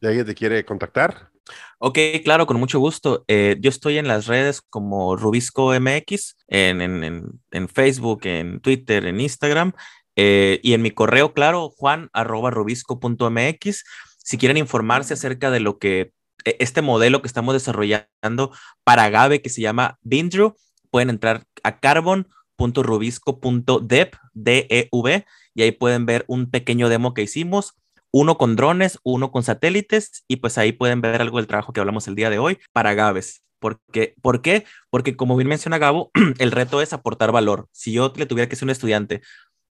[0.00, 1.30] Si alguien te quiere contactar.
[1.78, 3.24] Ok, claro, con mucho gusto.
[3.28, 9.20] Eh, yo estoy en las redes como Rubisco MX, en, en, Facebook, en Twitter, en
[9.20, 9.72] Instagram,
[10.16, 13.84] eh, y en mi correo, claro, juan arroba rubisco.mx.
[14.18, 16.12] Si quieren informarse acerca de lo que
[16.44, 18.52] e, este modelo que estamos desarrollando
[18.84, 20.56] para Agave que se llama Bindru,
[20.90, 27.74] pueden entrar a carbon.rubisco.dev, D-E-V, y ahí pueden ver un pequeño demo que hicimos,
[28.12, 31.80] uno con drones, uno con satélites, y pues ahí pueden ver algo del trabajo que
[31.80, 33.42] hablamos el día de hoy para Gaves.
[33.58, 34.64] Porque, ¿Por qué?
[34.90, 37.68] Porque como bien menciona Gabo, el reto es aportar valor.
[37.72, 39.22] Si yo le tuviera que ser un estudiante,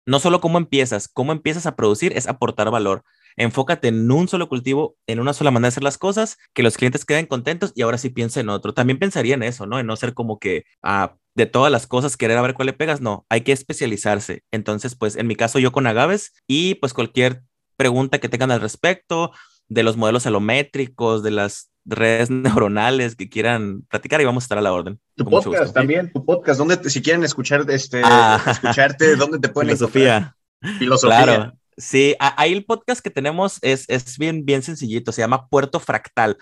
[0.05, 3.03] no solo cómo empiezas, cómo empiezas a producir es aportar valor
[3.37, 6.75] enfócate en un solo cultivo, en una sola manera de hacer las cosas, que los
[6.75, 8.73] clientes queden contentos y ahora sí piensa en otro.
[8.73, 9.79] También pensaría en eso, ¿no?
[9.79, 12.73] En no ser como que ah, de todas las cosas querer a ver cuál le
[12.73, 14.43] pegas, no, hay que especializarse.
[14.51, 17.43] Entonces, pues en mi caso yo con agaves y pues cualquier
[17.77, 19.31] pregunta que tengan al respecto
[19.69, 24.57] de los modelos alométricos, de las redes neuronales que quieran platicar y vamos a estar
[24.57, 24.99] a la orden.
[25.15, 28.41] Tu podcast también, tu podcast, donde si quieren escuchar este, ah.
[28.45, 30.35] escucharte, ¿dónde te pueden Filosofía.
[30.79, 31.23] Filosofía.
[31.23, 31.53] Claro.
[31.77, 36.37] Sí, ahí el podcast que tenemos es, es bien, bien sencillito, se llama Puerto Fractal.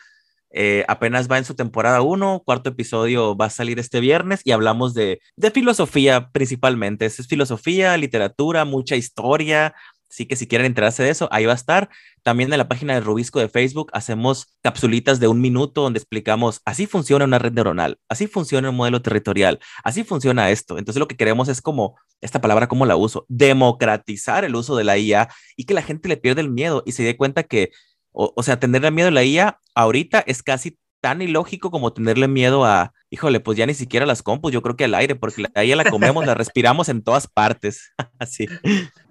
[0.57, 4.51] Eh, apenas va en su temporada 1, cuarto episodio va a salir este viernes y
[4.53, 7.05] hablamos de, de filosofía principalmente.
[7.05, 9.75] Es, filosofía, literatura, mucha historia.
[10.09, 11.89] Así que si quieren enterarse de eso, ahí va a estar.
[12.23, 16.61] También en la página de Rubisco de Facebook hacemos capsulitas de un minuto donde explicamos
[16.65, 20.77] así funciona una red neuronal, así funciona un modelo territorial, así funciona esto.
[20.77, 23.25] Entonces lo que queremos es como, esta palabra, ¿cómo la uso?
[23.29, 26.93] Democratizar el uso de la IA y que la gente le pierda el miedo y
[26.93, 27.71] se dé cuenta que,
[28.11, 32.65] o, sea, tener miedo a la IA ahorita es casi tan ilógico como tenerle miedo
[32.65, 35.75] a, híjole, pues ya ni siquiera las compus, yo creo que al aire, porque ahí
[35.75, 37.93] la comemos, la respiramos en todas partes.
[38.17, 38.47] Así.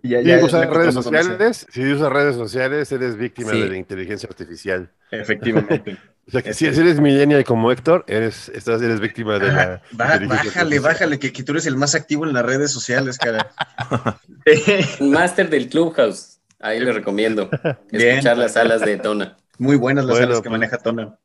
[0.02, 4.28] Ya, ya, si usas redes sociales, si usas redes sociales, eres víctima de la inteligencia
[4.28, 4.90] artificial.
[5.12, 5.96] Efectivamente.
[6.26, 9.82] O sea, que si eres millennial como Héctor, eres, estás, eres víctima de la.
[9.92, 13.52] bájale, bájale, que, que, tú eres el más activo en las redes sociales, cara.
[15.00, 16.38] Máster del Clubhouse.
[16.60, 17.50] Ahí le recomiendo.
[17.92, 19.36] Escuchar las salas de Tona.
[19.58, 20.52] Muy buenas las salas que pues.
[20.52, 21.18] maneja Tona.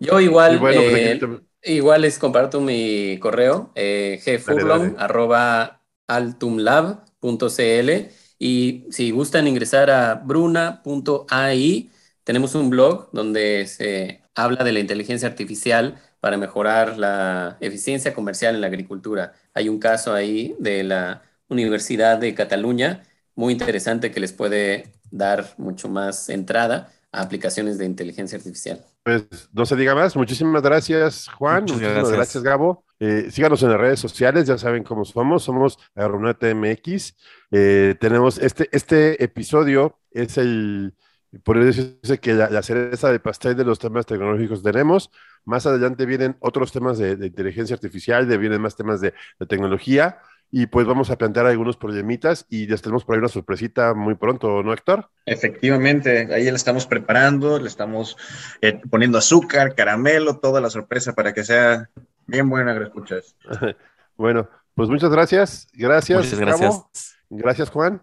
[0.00, 1.20] Yo igual, pues, eh,
[1.64, 7.90] igual les comparto mi correo, eh, gfurlong, arroba altumlab.cl
[8.38, 11.90] y si gustan ingresar a bruna.ai,
[12.24, 18.54] tenemos un blog donde se habla de la inteligencia artificial para mejorar la eficiencia comercial
[18.54, 19.32] en la agricultura.
[19.52, 23.02] Hay un caso ahí de la Universidad de Cataluña,
[23.34, 28.84] muy interesante que les puede dar mucho más entrada a aplicaciones de inteligencia artificial.
[29.02, 30.16] Pues no se diga más.
[30.16, 31.62] Muchísimas gracias, Juan.
[31.62, 32.84] Muchísimas gracias, Gabo.
[32.98, 35.42] Eh, síganos en las redes sociales, ya saben cómo somos.
[35.44, 37.14] Somos Aeronauta MX.
[37.50, 40.94] Eh, tenemos este, este episodio, es el
[41.42, 45.10] por eso dice que la, cereza de pastel de los temas tecnológicos tenemos.
[45.44, 49.14] Más adelante vienen otros temas de, inteligencia artificial, de, vienen más temas de,
[49.48, 50.18] tecnología.
[50.50, 54.14] Y pues vamos a plantear algunos problemitas y les tenemos por ahí una sorpresita muy
[54.14, 55.10] pronto, ¿no, Héctor?
[55.26, 58.16] Efectivamente, ahí le estamos preparando, le estamos
[58.60, 61.90] eh, poniendo azúcar, caramelo, toda la sorpresa para que sea
[62.26, 63.34] bien buena, escuchas.
[64.16, 65.68] bueno, pues muchas gracias.
[65.72, 66.24] Gracias.
[66.24, 67.16] Muchas gracias.
[67.30, 68.02] Gracias, Juan.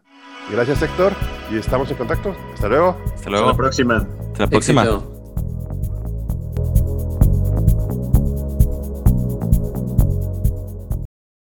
[0.52, 1.14] Gracias, Héctor.
[1.52, 2.36] Y estamos en contacto.
[2.54, 2.98] Hasta luego.
[3.14, 3.50] Hasta luego.
[3.50, 3.96] Hasta la próxima.
[3.98, 5.20] Hasta la próxima.